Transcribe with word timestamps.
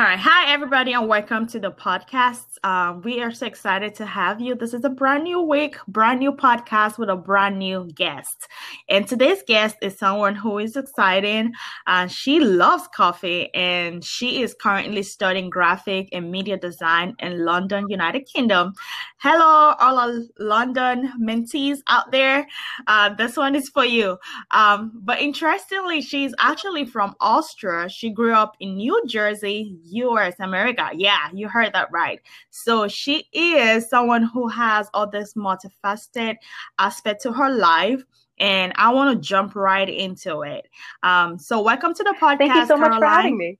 All 0.00 0.06
right. 0.06 0.18
Hi, 0.18 0.50
everybody, 0.50 0.94
and 0.94 1.06
welcome 1.06 1.46
to 1.48 1.60
the 1.60 1.70
podcast. 1.70 2.56
Um, 2.64 3.02
we 3.02 3.20
are 3.20 3.30
so 3.30 3.44
excited 3.44 3.94
to 3.96 4.06
have 4.06 4.40
you. 4.40 4.54
This 4.54 4.72
is 4.72 4.82
a 4.82 4.88
brand 4.88 5.24
new 5.24 5.42
week, 5.42 5.76
brand 5.88 6.20
new 6.20 6.32
podcast 6.32 6.96
with 6.96 7.10
a 7.10 7.16
brand 7.16 7.58
new 7.58 7.86
guest. 7.94 8.48
And 8.88 9.06
today's 9.06 9.42
guest 9.46 9.76
is 9.82 9.98
someone 9.98 10.34
who 10.34 10.56
is 10.58 10.74
exciting. 10.74 11.52
Uh, 11.86 12.06
she 12.06 12.40
loves 12.40 12.88
coffee 12.94 13.52
and 13.54 14.02
she 14.02 14.40
is 14.40 14.56
currently 14.58 15.02
studying 15.02 15.50
graphic 15.50 16.08
and 16.12 16.30
media 16.30 16.56
design 16.56 17.14
in 17.18 17.44
London, 17.44 17.84
United 17.90 18.20
Kingdom. 18.20 18.72
Hello, 19.18 19.74
all 19.78 19.98
our 19.98 20.22
London 20.38 21.12
mentees 21.20 21.80
out 21.88 22.10
there. 22.10 22.46
Uh, 22.86 23.12
this 23.12 23.36
one 23.36 23.54
is 23.54 23.68
for 23.68 23.84
you. 23.84 24.16
Um, 24.52 24.92
but 24.94 25.20
interestingly, 25.20 26.00
she's 26.00 26.32
actually 26.38 26.86
from 26.86 27.14
Austria. 27.20 27.90
She 27.90 28.08
grew 28.08 28.32
up 28.32 28.56
in 28.60 28.76
New 28.76 28.98
Jersey, 29.06 29.76
US, 29.90 30.34
America. 30.40 30.90
Yeah, 30.94 31.28
you 31.32 31.48
heard 31.48 31.72
that 31.72 31.90
right. 31.90 32.20
So 32.50 32.88
she 32.88 33.28
is 33.32 33.88
someone 33.88 34.22
who 34.22 34.48
has 34.48 34.88
all 34.94 35.08
this 35.08 35.34
multifaceted 35.34 36.36
aspect 36.78 37.22
to 37.22 37.32
her 37.32 37.50
life. 37.50 38.02
And 38.38 38.72
I 38.76 38.92
want 38.92 39.14
to 39.14 39.28
jump 39.28 39.54
right 39.54 39.88
into 39.88 40.42
it. 40.42 40.66
Um, 41.02 41.38
so 41.38 41.60
welcome 41.60 41.92
to 41.92 42.02
the 42.02 42.14
podcast. 42.20 42.38
Thank 42.38 42.54
you 42.54 42.66
so 42.66 42.76
Caroline. 42.76 42.90
much 42.90 43.00
for 43.00 43.06
having 43.06 43.36
me. 43.36 43.58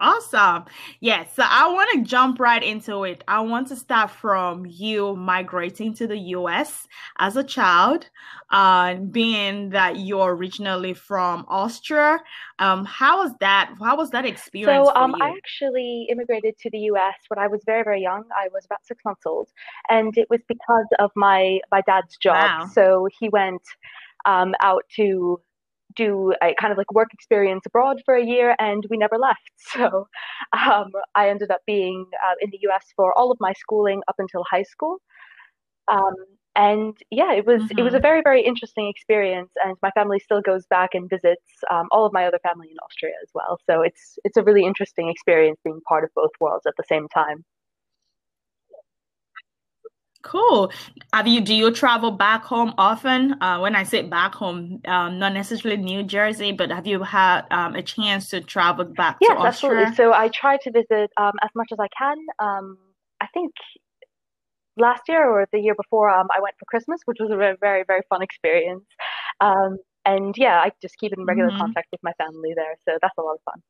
Awesome. 0.00 0.64
Yes. 1.00 1.28
So 1.34 1.42
I 1.44 1.72
want 1.72 1.90
to 1.92 2.08
jump 2.08 2.38
right 2.38 2.62
into 2.62 3.02
it. 3.02 3.24
I 3.26 3.40
want 3.40 3.66
to 3.68 3.76
start 3.76 4.12
from 4.12 4.64
you 4.64 5.16
migrating 5.16 5.92
to 5.94 6.06
the 6.06 6.18
US 6.36 6.86
as 7.18 7.36
a 7.36 7.42
child, 7.42 8.08
uh, 8.50 8.94
being 8.94 9.70
that 9.70 9.98
you're 9.98 10.36
originally 10.36 10.94
from 10.94 11.44
Austria. 11.48 12.20
Um, 12.60 12.84
how 12.84 13.24
was 13.24 13.32
that? 13.40 13.74
How 13.80 13.96
was 13.96 14.10
that 14.10 14.24
experience? 14.24 14.88
So 14.88 14.94
um, 14.94 15.16
I 15.20 15.30
actually 15.30 16.06
immigrated 16.08 16.56
to 16.58 16.70
the 16.70 16.78
US 16.92 17.14
when 17.26 17.40
I 17.40 17.48
was 17.48 17.62
very, 17.66 17.82
very 17.82 18.00
young. 18.00 18.22
I 18.36 18.48
was 18.52 18.64
about 18.66 18.86
six 18.86 19.04
months 19.04 19.26
old. 19.26 19.48
And 19.90 20.16
it 20.16 20.28
was 20.30 20.40
because 20.46 20.86
of 21.00 21.10
my, 21.16 21.58
my 21.72 21.80
dad's 21.88 22.16
job. 22.18 22.36
Wow. 22.36 22.70
So 22.72 23.08
he 23.18 23.30
went 23.30 23.62
um, 24.26 24.54
out 24.60 24.84
to 24.94 25.40
do 25.96 26.34
a 26.42 26.54
kind 26.60 26.72
of 26.72 26.78
like 26.78 26.92
work 26.92 27.08
experience 27.12 27.62
abroad 27.66 28.00
for 28.04 28.14
a 28.14 28.24
year 28.24 28.54
and 28.58 28.84
we 28.90 28.96
never 28.96 29.18
left. 29.18 29.38
So 29.78 30.08
um, 30.52 30.90
I 31.14 31.28
ended 31.28 31.50
up 31.50 31.60
being 31.66 32.06
uh, 32.24 32.34
in 32.40 32.50
the 32.50 32.58
US 32.68 32.86
for 32.96 33.16
all 33.16 33.30
of 33.30 33.38
my 33.40 33.52
schooling 33.52 34.02
up 34.08 34.16
until 34.18 34.44
high 34.50 34.62
school. 34.62 34.98
Um, 35.88 36.14
and 36.56 36.96
yeah, 37.10 37.32
it 37.32 37.46
was 37.46 37.62
mm-hmm. 37.62 37.78
it 37.78 37.82
was 37.82 37.94
a 37.94 37.96
mm-hmm. 37.98 38.02
very 38.02 38.22
very 38.22 38.42
interesting 38.42 38.88
experience, 38.88 39.50
and 39.64 39.76
my 39.80 39.90
family 39.92 40.18
still 40.18 40.40
goes 40.40 40.66
back 40.66 40.90
and 40.92 41.08
visits 41.08 41.46
um, 41.70 41.86
all 41.92 42.04
of 42.04 42.12
my 42.12 42.26
other 42.26 42.40
family 42.42 42.68
in 42.70 42.76
Austria 42.78 43.12
as 43.22 43.30
well. 43.32 43.58
So 43.70 43.82
it's 43.82 44.18
it's 44.24 44.36
a 44.36 44.42
really 44.42 44.64
interesting 44.64 45.08
experience 45.08 45.60
being 45.64 45.80
part 45.88 46.02
of 46.02 46.10
both 46.16 46.32
worlds 46.40 46.66
at 46.66 46.74
the 46.76 46.84
same 46.88 47.06
time. 47.08 47.44
Cool. 50.22 50.72
Have 51.14 51.26
you 51.26 51.40
do 51.40 51.54
you 51.54 51.70
travel 51.70 52.10
back 52.10 52.44
home 52.44 52.74
often? 52.76 53.40
Uh, 53.42 53.58
when 53.60 53.74
I 53.74 53.82
say 53.82 54.02
back 54.02 54.34
home, 54.34 54.80
um, 54.86 55.18
not 55.18 55.32
necessarily 55.32 55.80
New 55.80 56.02
Jersey, 56.02 56.52
but 56.52 56.70
have 56.70 56.86
you 56.86 57.02
had 57.02 57.46
um, 57.50 57.74
a 57.74 57.82
chance 57.82 58.28
to 58.30 58.42
travel 58.42 58.84
back 58.84 59.16
yes, 59.20 59.30
to 59.30 59.38
Austria? 59.38 59.86
absolutely. 59.86 59.94
So 59.94 60.12
I 60.12 60.28
try 60.28 60.58
to 60.58 60.70
visit 60.70 61.10
um, 61.16 61.32
as 61.42 61.50
much 61.54 61.68
as 61.72 61.78
I 61.80 61.88
can. 61.96 62.18
Um, 62.38 62.76
I 63.22 63.26
think 63.32 63.52
last 64.76 65.02
year 65.08 65.26
or 65.26 65.46
the 65.50 65.60
year 65.60 65.74
before, 65.74 66.10
um, 66.10 66.28
I 66.36 66.42
went 66.42 66.56
for 66.58 66.66
Christmas, 66.66 67.00
which 67.06 67.18
was 67.20 67.30
a 67.30 67.36
very 67.36 67.56
very, 67.58 67.84
very 67.86 68.02
fun 68.10 68.20
experience. 68.20 68.84
Um, 69.40 69.78
and 70.04 70.34
yeah, 70.36 70.60
I 70.60 70.72
just 70.82 70.98
keep 70.98 71.12
in 71.16 71.24
regular 71.24 71.50
mm-hmm. 71.50 71.58
contact 71.58 71.88
with 71.90 72.02
my 72.02 72.12
family 72.18 72.52
there, 72.54 72.76
so 72.86 72.98
that's 73.00 73.16
a 73.18 73.22
lot 73.22 73.34
of 73.34 73.40
fun. 73.46 73.62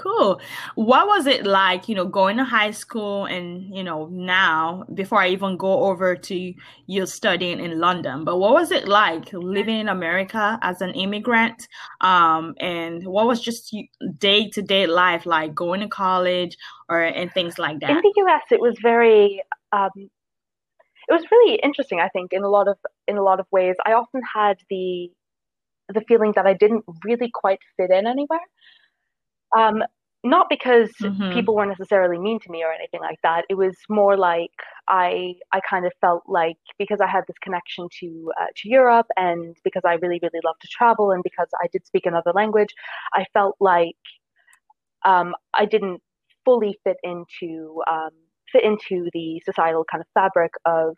Cool. 0.00 0.40
What 0.76 1.06
was 1.08 1.26
it 1.26 1.44
like, 1.44 1.86
you 1.86 1.94
know, 1.94 2.06
going 2.06 2.38
to 2.38 2.44
high 2.44 2.70
school 2.70 3.26
and, 3.26 3.62
you 3.74 3.84
know, 3.84 4.06
now, 4.10 4.84
before 4.94 5.20
I 5.20 5.28
even 5.28 5.58
go 5.58 5.84
over 5.84 6.16
to 6.16 6.54
you 6.86 7.04
studying 7.04 7.60
in 7.60 7.78
London, 7.78 8.24
but 8.24 8.38
what 8.38 8.54
was 8.54 8.70
it 8.70 8.88
like 8.88 9.30
living 9.34 9.78
in 9.78 9.88
America 9.88 10.58
as 10.62 10.80
an 10.80 10.94
immigrant? 10.94 11.68
Um, 12.00 12.54
and 12.60 13.06
what 13.06 13.26
was 13.26 13.42
just 13.42 13.76
day 14.16 14.48
to 14.48 14.62
day 14.62 14.86
life 14.86 15.26
like 15.26 15.54
going 15.54 15.80
to 15.80 15.88
college 15.88 16.56
or 16.88 17.02
and 17.02 17.30
things 17.32 17.58
like 17.58 17.80
that? 17.80 17.90
In 17.90 17.96
the 17.98 18.14
US, 18.24 18.44
it 18.50 18.60
was 18.60 18.78
very, 18.80 19.42
um, 19.72 19.90
it 19.96 21.12
was 21.12 21.24
really 21.30 21.56
interesting, 21.62 22.00
I 22.00 22.08
think, 22.08 22.32
in 22.32 22.42
a 22.42 22.48
lot 22.48 22.68
of, 22.68 22.78
in 23.06 23.18
a 23.18 23.22
lot 23.22 23.38
of 23.38 23.46
ways. 23.52 23.76
I 23.84 23.92
often 23.92 24.22
had 24.34 24.56
the, 24.70 25.10
the 25.92 26.00
feeling 26.08 26.32
that 26.36 26.46
I 26.46 26.54
didn't 26.54 26.84
really 27.04 27.30
quite 27.34 27.58
fit 27.76 27.90
in 27.90 28.06
anywhere. 28.06 28.40
Um, 29.56 29.82
not 30.22 30.48
because 30.50 30.90
mm-hmm. 31.00 31.32
people 31.32 31.54
were 31.54 31.64
necessarily 31.64 32.18
mean 32.18 32.38
to 32.40 32.50
me 32.50 32.62
or 32.62 32.72
anything 32.72 33.00
like 33.00 33.18
that. 33.22 33.46
It 33.48 33.54
was 33.54 33.74
more 33.88 34.18
like 34.18 34.50
I 34.88 35.34
I 35.52 35.60
kind 35.68 35.86
of 35.86 35.92
felt 36.00 36.24
like 36.26 36.58
because 36.78 37.00
I 37.00 37.06
had 37.06 37.24
this 37.26 37.38
connection 37.42 37.88
to 38.00 38.32
uh, 38.40 38.46
to 38.56 38.68
Europe 38.68 39.06
and 39.16 39.56
because 39.64 39.82
I 39.84 39.94
really 39.94 40.20
really 40.22 40.40
love 40.44 40.56
to 40.60 40.68
travel 40.68 41.10
and 41.10 41.22
because 41.22 41.48
I 41.62 41.68
did 41.72 41.86
speak 41.86 42.04
another 42.04 42.32
language, 42.34 42.74
I 43.14 43.24
felt 43.32 43.56
like 43.60 43.96
um, 45.06 45.34
I 45.54 45.64
didn't 45.64 46.02
fully 46.44 46.78
fit 46.84 46.98
into 47.02 47.82
um, 47.90 48.10
fit 48.52 48.64
into 48.64 49.08
the 49.14 49.40
societal 49.46 49.84
kind 49.90 50.02
of 50.02 50.06
fabric 50.12 50.52
of 50.66 50.96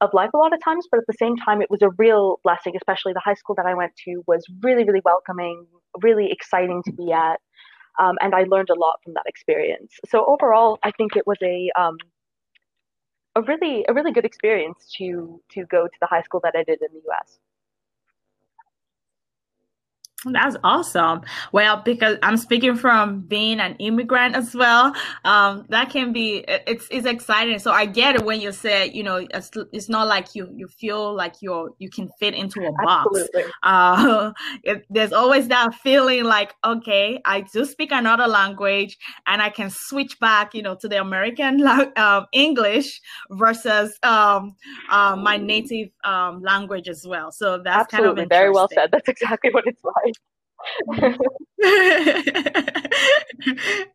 of 0.00 0.10
life 0.12 0.30
a 0.34 0.38
lot 0.38 0.52
of 0.52 0.62
times. 0.62 0.86
But 0.90 0.98
at 0.98 1.06
the 1.06 1.16
same 1.18 1.36
time, 1.36 1.62
it 1.62 1.70
was 1.70 1.82
a 1.82 1.90
real 1.98 2.40
blessing, 2.42 2.74
especially 2.76 3.12
the 3.12 3.22
high 3.24 3.34
school 3.34 3.54
that 3.56 3.66
I 3.66 3.74
went 3.74 3.92
to 4.06 4.24
was 4.26 4.44
really 4.62 4.82
really 4.82 5.02
welcoming, 5.04 5.66
really 6.02 6.32
exciting 6.32 6.82
to 6.84 6.92
be 6.92 7.12
at. 7.12 7.38
Um, 7.98 8.16
and 8.20 8.34
I 8.34 8.44
learned 8.44 8.70
a 8.70 8.74
lot 8.74 9.00
from 9.02 9.14
that 9.14 9.24
experience. 9.26 9.98
So 10.08 10.24
overall, 10.26 10.78
I 10.82 10.90
think 10.92 11.16
it 11.16 11.26
was 11.26 11.38
a 11.42 11.70
um, 11.80 11.96
a 13.34 13.42
really 13.42 13.84
a 13.88 13.94
really 13.94 14.12
good 14.12 14.24
experience 14.24 14.92
to 14.98 15.40
to 15.50 15.64
go 15.66 15.86
to 15.86 15.98
the 16.00 16.06
high 16.06 16.22
school 16.22 16.40
that 16.42 16.54
I 16.56 16.64
did 16.64 16.80
in 16.82 16.88
the 16.92 17.00
U.S. 17.06 17.38
That's 20.32 20.56
awesome. 20.64 21.22
Well, 21.52 21.82
because 21.84 22.18
I'm 22.22 22.36
speaking 22.36 22.74
from 22.76 23.20
being 23.20 23.60
an 23.60 23.76
immigrant 23.78 24.34
as 24.34 24.54
well, 24.54 24.92
um, 25.24 25.64
that 25.68 25.90
can 25.90 26.12
be 26.12 26.44
it's 26.48 26.88
it's 26.90 27.06
exciting. 27.06 27.58
So 27.60 27.70
I 27.70 27.86
get 27.86 28.16
it 28.16 28.24
when 28.24 28.40
you 28.40 28.50
say 28.50 28.90
you 28.92 29.04
know 29.04 29.26
it's, 29.30 29.50
it's 29.72 29.88
not 29.88 30.08
like 30.08 30.34
you 30.34 30.48
you 30.54 30.66
feel 30.66 31.14
like 31.14 31.34
you're 31.40 31.70
you 31.78 31.88
can 31.88 32.10
fit 32.18 32.34
into 32.34 32.60
a 32.66 32.72
box. 32.84 33.06
Absolutely. 33.06 33.52
Uh, 33.62 34.32
it, 34.64 34.84
there's 34.90 35.12
always 35.12 35.46
that 35.48 35.74
feeling 35.74 36.24
like 36.24 36.54
okay, 36.64 37.20
I 37.24 37.42
do 37.42 37.64
speak 37.64 37.92
another 37.92 38.26
language 38.26 38.98
and 39.26 39.40
I 39.40 39.50
can 39.50 39.70
switch 39.70 40.18
back, 40.18 40.54
you 40.54 40.62
know, 40.62 40.74
to 40.76 40.88
the 40.88 41.00
American 41.00 41.64
um, 41.96 42.26
English 42.32 43.00
versus 43.30 43.96
um, 44.02 44.56
uh, 44.90 45.14
my 45.14 45.36
native 45.36 45.90
um, 46.04 46.42
language 46.42 46.88
as 46.88 47.06
well. 47.06 47.30
So 47.30 47.58
that's 47.58 47.92
Absolutely. 47.92 48.16
kind 48.16 48.24
of 48.24 48.28
very 48.28 48.50
well 48.50 48.68
said. 48.72 48.90
That's 48.90 49.08
exactly 49.08 49.50
what 49.50 49.66
it's 49.66 49.82
like. 49.84 50.15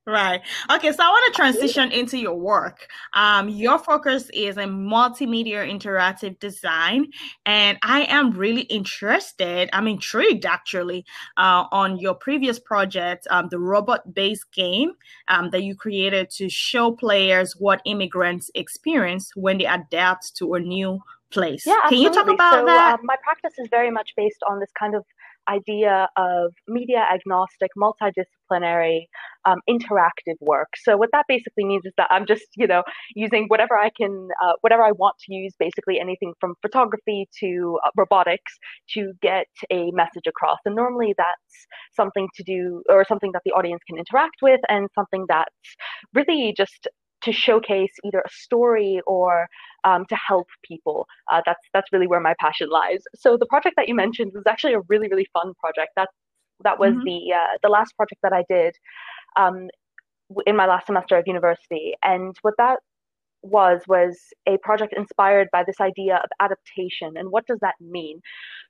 right. 0.05 0.41
Okay, 0.71 0.91
so 0.91 1.03
I 1.03 1.09
want 1.09 1.33
to 1.33 1.35
transition 1.35 1.91
into 1.91 2.17
your 2.17 2.35
work. 2.35 2.87
Um, 3.13 3.49
your 3.49 3.77
focus 3.79 4.29
is 4.33 4.57
in 4.57 4.69
multimedia 4.69 5.69
interactive 5.69 6.39
design, 6.39 7.07
and 7.45 7.77
I 7.83 8.03
am 8.03 8.31
really 8.31 8.61
interested. 8.63 9.69
I'm 9.73 9.87
intrigued 9.87 10.45
actually 10.45 11.05
uh, 11.37 11.65
on 11.71 11.97
your 11.97 12.15
previous 12.15 12.59
project, 12.59 13.27
um, 13.29 13.49
the 13.49 13.59
robot-based 13.59 14.51
game 14.51 14.93
um, 15.27 15.49
that 15.51 15.63
you 15.63 15.75
created 15.75 16.29
to 16.31 16.49
show 16.49 16.91
players 16.91 17.55
what 17.57 17.81
immigrants 17.85 18.49
experience 18.55 19.31
when 19.35 19.57
they 19.57 19.65
adapt 19.65 20.35
to 20.37 20.53
a 20.55 20.59
new 20.59 20.99
place. 21.31 21.65
Yeah, 21.65 21.79
absolutely. 21.83 22.05
Can 22.05 22.13
you 22.13 22.23
talk 22.23 22.33
about 22.33 22.53
so, 22.53 22.65
that? 22.65 22.99
Uh, 22.99 23.03
my 23.03 23.15
practice 23.23 23.57
is 23.57 23.67
very 23.69 23.89
much 23.89 24.11
based 24.15 24.41
on 24.49 24.59
this 24.59 24.69
kind 24.77 24.95
of 24.95 25.05
idea 25.49 26.07
of 26.17 26.53
media 26.67 27.05
agnostic, 27.13 27.71
multidisciplinary, 27.77 29.05
um, 29.45 29.59
interactive 29.69 30.35
work. 30.39 30.69
So 30.77 30.97
what 30.97 31.09
that 31.13 31.25
basically 31.27 31.65
means 31.65 31.85
is 31.85 31.93
that 31.97 32.07
I'm 32.09 32.25
just, 32.25 32.45
you 32.55 32.67
know, 32.67 32.83
using 33.15 33.45
whatever 33.47 33.77
I 33.77 33.89
can, 33.95 34.29
uh, 34.43 34.53
whatever 34.61 34.83
I 34.83 34.91
want 34.91 35.15
to 35.25 35.33
use, 35.33 35.53
basically 35.59 35.99
anything 35.99 36.33
from 36.39 36.55
photography 36.61 37.27
to 37.39 37.79
uh, 37.85 37.89
robotics 37.97 38.53
to 38.93 39.13
get 39.21 39.47
a 39.71 39.91
message 39.91 40.27
across. 40.27 40.59
And 40.65 40.75
normally 40.75 41.13
that's 41.17 41.67
something 41.95 42.27
to 42.35 42.43
do 42.43 42.83
or 42.89 43.05
something 43.05 43.31
that 43.33 43.41
the 43.45 43.51
audience 43.51 43.81
can 43.87 43.97
interact 43.97 44.37
with 44.41 44.59
and 44.69 44.87
something 44.95 45.25
that's 45.27 45.75
really 46.13 46.53
just 46.55 46.87
to 47.23 47.31
showcase 47.31 47.91
either 48.03 48.19
a 48.19 48.29
story 48.29 49.01
or 49.07 49.47
um, 49.83 50.05
to 50.09 50.15
help 50.15 50.47
people. 50.63 51.07
Uh, 51.31 51.41
that's 51.45 51.61
that's 51.73 51.91
really 51.91 52.07
where 52.07 52.19
my 52.19 52.35
passion 52.39 52.69
lies. 52.69 53.03
So 53.15 53.37
the 53.37 53.45
project 53.45 53.75
that 53.77 53.87
you 53.87 53.95
mentioned 53.95 54.31
was 54.33 54.43
actually 54.47 54.73
a 54.73 54.81
really 54.89 55.07
really 55.09 55.27
fun 55.33 55.53
project. 55.59 55.91
That 55.95 56.09
that 56.63 56.79
was 56.79 56.93
mm-hmm. 56.93 57.03
the 57.05 57.33
uh, 57.33 57.57
the 57.61 57.69
last 57.69 57.95
project 57.95 58.21
that 58.23 58.33
I 58.33 58.43
did 58.49 58.75
um, 59.37 59.69
in 60.45 60.55
my 60.55 60.65
last 60.65 60.87
semester 60.87 61.17
of 61.17 61.27
university. 61.27 61.93
And 62.03 62.35
what 62.41 62.55
that 62.57 62.79
was 63.43 63.81
was 63.87 64.19
a 64.47 64.57
project 64.59 64.93
inspired 64.95 65.47
by 65.51 65.63
this 65.63 65.79
idea 65.81 66.17
of 66.17 66.29
adaptation 66.39 67.17
and 67.17 67.31
what 67.31 67.45
does 67.47 67.57
that 67.59 67.73
mean 67.79 68.21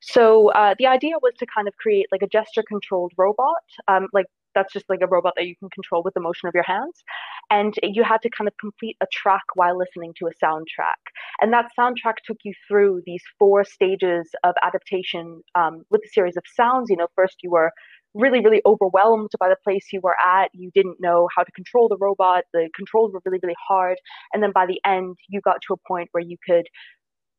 so 0.02 0.50
uh, 0.52 0.74
the 0.80 0.88
idea 0.88 1.16
was 1.22 1.34
to 1.38 1.46
kind 1.46 1.68
of 1.68 1.76
create 1.76 2.06
like 2.10 2.22
a 2.22 2.28
gesture 2.28 2.64
controlled 2.66 3.12
robot 3.18 3.64
um, 3.90 4.08
like 4.14 4.28
that's 4.56 4.74
just 4.74 4.86
like 4.90 5.00
a 5.02 5.08
robot 5.08 5.34
that 5.36 5.48
you 5.48 5.56
can 5.58 5.70
control 5.70 6.02
with 6.04 6.14
the 6.14 6.20
motion 6.20 6.48
of 6.48 6.54
your 6.54 6.64
hands 6.64 7.04
and 7.50 7.76
you 7.84 8.04
had 8.04 8.22
to 8.22 8.30
kind 8.30 8.48
of 8.48 8.54
complete 8.60 8.98
a 9.02 9.06
track 9.12 9.44
while 9.56 9.78
listening 9.78 10.14
to 10.18 10.28
a 10.28 10.46
soundtrack 10.46 11.02
and 11.42 11.54
that 11.54 11.66
soundtrack 11.78 12.16
took 12.26 12.38
you 12.44 12.54
through 12.68 13.02
these 13.06 13.24
four 13.38 13.64
stages 13.64 14.30
of 14.44 14.54
adaptation 14.64 15.42
um, 15.56 15.84
with 15.90 16.02
a 16.06 16.10
series 16.10 16.38
of 16.38 16.44
sounds 16.56 16.90
you 16.90 16.98
know 16.98 17.08
first 17.16 17.38
you 17.44 17.52
were 17.52 17.72
really, 18.14 18.42
really 18.42 18.62
overwhelmed 18.66 19.30
by 19.40 19.50
the 19.50 19.56
place 19.64 19.88
you 19.92 20.02
were 20.02 20.16
at. 20.20 20.50
You 20.54 20.72
didn't 20.74 20.98
know 21.00 21.28
how 21.36 21.44
to 21.44 21.52
control 21.52 21.88
the 21.88 21.98
robot. 22.00 22.44
The 22.54 22.70
controls 22.76 23.14
were 23.14 23.22
really, 23.26 23.40
really 23.42 23.56
hard. 23.68 23.98
And 24.34 24.44
then 24.44 24.52
by 24.52 24.66
the 24.66 24.80
end, 24.86 25.18
you 25.30 25.42
got 25.42 25.58
to 25.68 25.74
a 25.74 25.88
point 25.88 26.10
where 26.12 26.24
you 26.24 26.38
could 26.48 26.68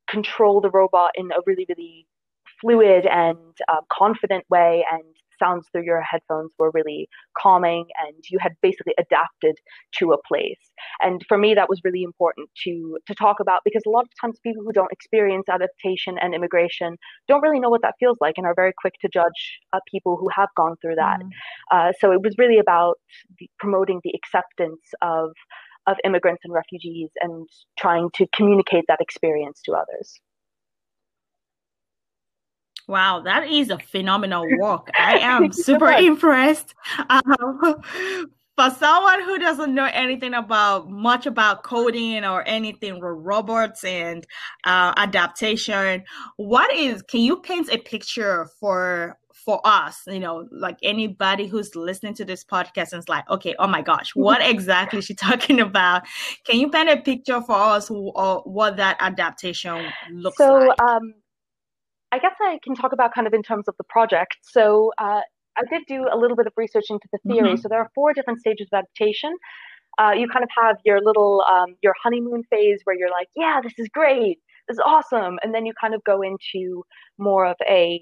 control 0.08 0.60
the 0.60 0.70
robot 0.70 1.10
in 1.14 1.30
a 1.32 1.40
really, 1.46 1.66
really 1.68 2.06
fluid 2.60 3.06
and 3.06 3.56
uh, 3.68 3.80
confident 3.90 4.44
way 4.48 4.84
and 4.90 5.04
sounds 5.42 5.66
through 5.70 5.84
your 5.84 6.02
headphones 6.02 6.50
were 6.58 6.70
really 6.72 7.08
calming 7.36 7.86
and 8.06 8.16
you 8.30 8.38
had 8.38 8.52
basically 8.62 8.94
adapted 8.98 9.56
to 9.98 10.12
a 10.12 10.22
place. 10.26 10.70
And 11.00 11.22
for 11.28 11.38
me 11.38 11.54
that 11.54 11.68
was 11.68 11.80
really 11.84 12.02
important 12.02 12.48
to 12.64 12.98
to 13.06 13.14
talk 13.14 13.40
about 13.40 13.60
because 13.64 13.82
a 13.86 13.90
lot 13.90 14.04
of 14.04 14.10
times 14.20 14.38
people 14.42 14.62
who 14.64 14.72
don't 14.72 14.92
experience 14.92 15.46
adaptation 15.48 16.18
and 16.20 16.34
immigration 16.34 16.96
don't 17.28 17.42
really 17.42 17.60
know 17.60 17.70
what 17.70 17.82
that 17.82 17.94
feels 17.98 18.18
like 18.20 18.34
and 18.36 18.46
are 18.46 18.54
very 18.54 18.72
quick 18.80 18.94
to 19.00 19.08
judge 19.08 19.60
uh, 19.72 19.80
people 19.90 20.16
who 20.16 20.28
have 20.34 20.48
gone 20.56 20.76
through 20.80 20.96
that. 20.96 21.20
Mm. 21.20 21.30
uh, 21.72 21.92
so 22.00 22.12
it 22.12 22.22
was 22.22 22.34
really 22.38 22.58
about 22.58 22.98
the, 23.38 23.48
promoting 23.58 24.00
the 24.04 24.12
acceptance 24.14 24.80
of 25.00 25.30
of 25.86 25.96
immigrants 26.04 26.42
and 26.44 26.52
refugees 26.52 27.10
and 27.20 27.48
trying 27.76 28.08
to 28.14 28.26
communicate 28.34 28.84
that 28.88 29.00
experience 29.00 29.60
to 29.64 29.72
others 29.72 30.20
Wow, 32.88 33.22
that 33.24 33.48
is 33.48 33.70
a 33.70 33.78
phenomenal 33.78 34.46
work. 34.58 34.90
I 34.98 35.18
am 35.18 35.52
super 35.52 35.90
impressed. 35.90 36.74
Um, 37.08 37.22
for 38.56 38.70
someone 38.70 39.22
who 39.22 39.38
doesn't 39.38 39.74
know 39.74 39.88
anything 39.92 40.34
about 40.34 40.90
much 40.90 41.26
about 41.26 41.62
coding 41.62 42.24
or 42.24 42.46
anything 42.46 42.94
with 42.94 43.02
robots 43.02 43.82
and 43.84 44.26
uh, 44.64 44.92
adaptation, 44.96 46.04
what 46.36 46.72
is? 46.74 47.02
Can 47.02 47.20
you 47.20 47.40
paint 47.40 47.72
a 47.72 47.78
picture 47.78 48.48
for 48.60 49.16
for 49.44 49.60
us? 49.64 50.02
You 50.06 50.20
know, 50.20 50.46
like 50.50 50.76
anybody 50.82 51.46
who's 51.46 51.74
listening 51.74 52.14
to 52.14 52.24
this 52.24 52.44
podcast 52.44 52.92
and 52.92 53.00
is 53.00 53.08
like, 53.08 53.28
okay, 53.30 53.54
oh 53.58 53.68
my 53.68 53.82
gosh, 53.82 54.10
what 54.14 54.42
exactly 54.42 54.98
is 54.98 55.06
she 55.06 55.14
talking 55.14 55.60
about? 55.60 56.02
Can 56.44 56.60
you 56.60 56.68
paint 56.68 56.90
a 56.90 56.98
picture 56.98 57.40
for 57.40 57.56
us 57.56 57.88
who, 57.88 58.12
what 58.44 58.76
that 58.76 58.96
adaptation 59.00 59.86
looks 60.12 60.36
so, 60.36 60.54
like? 60.54 60.78
So, 60.78 60.86
um, 60.86 61.14
I 62.12 62.18
guess 62.18 62.34
I 62.40 62.58
can 62.62 62.74
talk 62.74 62.92
about 62.92 63.14
kind 63.14 63.26
of 63.26 63.32
in 63.32 63.42
terms 63.42 63.66
of 63.68 63.74
the 63.78 63.84
project. 63.84 64.36
So 64.42 64.92
uh, 64.98 65.22
I 65.56 65.62
did 65.70 65.82
do 65.88 66.06
a 66.12 66.16
little 66.16 66.36
bit 66.36 66.46
of 66.46 66.52
research 66.56 66.84
into 66.90 67.08
the 67.10 67.18
theory. 67.26 67.54
Mm-hmm. 67.54 67.60
So 67.60 67.68
there 67.68 67.80
are 67.80 67.90
four 67.94 68.12
different 68.12 68.40
stages 68.40 68.68
of 68.72 68.78
adaptation. 68.78 69.34
Uh, 69.98 70.12
you 70.16 70.28
kind 70.28 70.42
of 70.42 70.50
have 70.56 70.76
your 70.84 71.00
little 71.02 71.42
um, 71.42 71.74
your 71.82 71.94
honeymoon 72.02 72.42
phase 72.50 72.80
where 72.84 72.96
you're 72.96 73.10
like, 73.10 73.28
yeah, 73.34 73.60
this 73.62 73.74
is 73.78 73.88
great, 73.88 74.38
this 74.68 74.76
is 74.76 74.80
awesome, 74.84 75.38
and 75.42 75.54
then 75.54 75.66
you 75.66 75.72
kind 75.78 75.94
of 75.94 76.02
go 76.04 76.22
into 76.22 76.82
more 77.18 77.44
of 77.44 77.56
a 77.68 78.00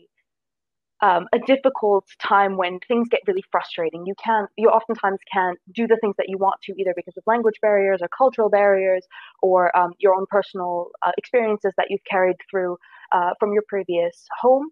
um, 1.02 1.26
a 1.32 1.38
difficult 1.38 2.04
time 2.20 2.56
when 2.56 2.78
things 2.86 3.08
get 3.08 3.20
really 3.26 3.44
frustrating. 3.50 4.04
You 4.06 4.14
can't, 4.22 4.50
you 4.58 4.68
oftentimes 4.68 5.18
can't 5.32 5.58
do 5.74 5.86
the 5.86 5.96
things 6.00 6.14
that 6.18 6.28
you 6.28 6.36
want 6.36 6.60
to 6.64 6.74
either 6.78 6.92
because 6.94 7.16
of 7.16 7.22
language 7.26 7.54
barriers 7.62 8.00
or 8.02 8.08
cultural 8.08 8.50
barriers 8.50 9.06
or 9.40 9.74
um, 9.74 9.92
your 9.98 10.14
own 10.14 10.26
personal 10.28 10.90
uh, 11.02 11.12
experiences 11.16 11.72
that 11.78 11.86
you've 11.88 12.04
carried 12.04 12.36
through 12.50 12.76
uh, 13.12 13.30
from 13.38 13.52
your 13.52 13.62
previous 13.68 14.26
home. 14.40 14.68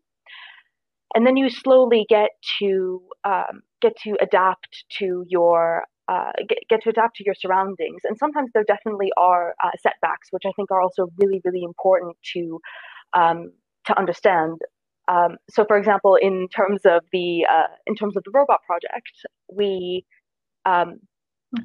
And 1.15 1.27
then 1.27 1.37
you 1.37 1.49
slowly 1.49 2.05
get 2.09 2.31
to 2.59 3.01
um, 3.25 3.63
get 3.81 3.95
to 4.05 4.17
adapt 4.21 4.85
to 4.99 5.25
your 5.29 5.85
uh, 6.09 6.33
get, 6.49 6.59
get 6.69 6.83
to 6.83 6.91
adapt 6.91 7.17
to 7.17 7.25
your 7.25 7.35
surroundings. 7.35 8.01
And 8.05 8.17
sometimes 8.19 8.51
there 8.55 8.65
definitely 8.65 9.11
are 9.17 9.55
uh, 9.63 9.71
setbacks, 9.83 10.29
which 10.31 10.45
I 10.47 10.53
think 10.57 10.71
are 10.71 10.81
also 10.83 11.09
really 11.19 11.41
really 11.45 11.63
important 11.65 12.17
to 12.35 12.61
um, 13.15 13.53
to 13.87 13.99
understand. 13.99 14.59
Um, 15.09 15.37
so, 15.49 15.65
for 15.67 15.79
example, 15.79 16.17
in 16.17 16.49
terms 16.55 16.83
of 16.85 17.03
the 17.13 17.47
uh, 17.51 17.69
in 17.87 17.95
terms 17.95 18.17
of 18.17 18.23
the 18.25 18.31
robot 18.33 18.61
project, 18.67 19.13
we 19.51 20.05
um, 20.67 20.99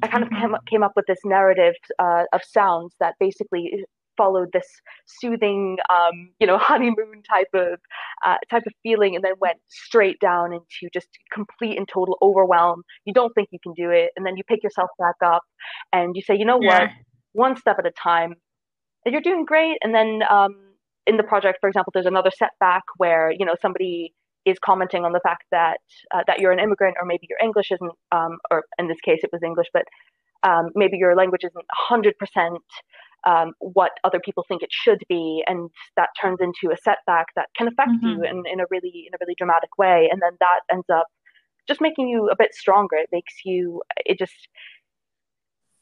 I 0.02 0.06
kind 0.08 0.24
of 0.24 0.30
came 0.30 0.54
up, 0.54 0.66
came 0.66 0.82
up 0.82 0.92
with 0.96 1.04
this 1.06 1.18
narrative 1.24 1.74
uh, 1.98 2.24
of 2.32 2.40
sounds 2.42 2.94
that 3.00 3.14
basically 3.20 3.84
followed 4.16 4.48
this 4.52 4.66
soothing, 5.06 5.78
um, 5.90 6.30
you 6.40 6.46
know, 6.46 6.58
honeymoon 6.60 7.22
type 7.28 7.48
of 7.54 7.78
uh, 8.24 8.36
type 8.50 8.64
of 8.66 8.72
feeling, 8.82 9.14
and 9.14 9.24
then 9.24 9.32
went 9.40 9.58
straight 9.68 10.18
down 10.20 10.52
into 10.52 10.90
just 10.92 11.08
complete 11.32 11.78
and 11.78 11.88
total 11.88 12.16
overwhelm. 12.22 12.82
You 13.04 13.12
don't 13.12 13.32
think 13.34 13.48
you 13.52 13.58
can 13.62 13.72
do 13.74 13.90
it, 13.90 14.10
and 14.16 14.26
then 14.26 14.36
you 14.36 14.44
pick 14.44 14.62
yourself 14.62 14.90
back 14.98 15.16
up, 15.24 15.42
and 15.92 16.16
you 16.16 16.22
say, 16.22 16.36
you 16.36 16.44
know 16.44 16.58
yeah. 16.60 16.80
what, 16.80 16.90
one 17.32 17.56
step 17.56 17.76
at 17.78 17.86
a 17.86 17.92
time, 17.92 18.34
and 19.04 19.12
you're 19.12 19.22
doing 19.22 19.44
great. 19.44 19.78
And 19.82 19.94
then 19.94 20.22
um, 20.30 20.56
in 21.06 21.16
the 21.16 21.22
project, 21.22 21.58
for 21.60 21.68
example, 21.68 21.90
there's 21.94 22.06
another 22.06 22.30
setback 22.36 22.82
where 22.96 23.30
you 23.30 23.44
know 23.44 23.56
somebody 23.60 24.14
is 24.44 24.58
commenting 24.62 25.04
on 25.04 25.12
the 25.12 25.20
fact 25.20 25.44
that 25.50 25.78
uh, 26.14 26.22
that 26.26 26.38
you're 26.38 26.52
an 26.52 26.58
immigrant, 26.60 26.96
or 27.00 27.06
maybe 27.06 27.26
your 27.28 27.38
English 27.42 27.70
isn't, 27.70 27.92
um, 28.12 28.38
or 28.50 28.64
in 28.78 28.88
this 28.88 29.00
case 29.04 29.20
it 29.22 29.30
was 29.32 29.42
English, 29.42 29.68
but 29.72 29.84
um, 30.44 30.70
maybe 30.74 30.98
your 30.98 31.16
language 31.16 31.42
isn't 31.44 31.64
100% 31.90 32.56
um, 33.26 33.52
what 33.58 33.92
other 34.04 34.20
people 34.20 34.44
think 34.46 34.62
it 34.62 34.70
should 34.72 35.02
be, 35.08 35.42
and 35.46 35.70
that 35.96 36.10
turns 36.20 36.38
into 36.40 36.72
a 36.72 36.76
setback 36.76 37.26
that 37.36 37.48
can 37.56 37.68
affect 37.68 37.90
mm-hmm. 37.90 38.06
you 38.06 38.24
in, 38.24 38.42
in 38.50 38.60
a 38.60 38.64
really 38.70 39.06
in 39.06 39.14
a 39.14 39.18
really 39.20 39.34
dramatic 39.36 39.76
way, 39.78 40.08
and 40.10 40.20
then 40.22 40.32
that 40.40 40.60
ends 40.70 40.86
up 40.92 41.06
just 41.66 41.80
making 41.80 42.08
you 42.08 42.28
a 42.28 42.36
bit 42.36 42.54
stronger. 42.54 42.96
It 42.96 43.08
makes 43.12 43.34
you 43.44 43.82
it 44.04 44.18
just 44.18 44.48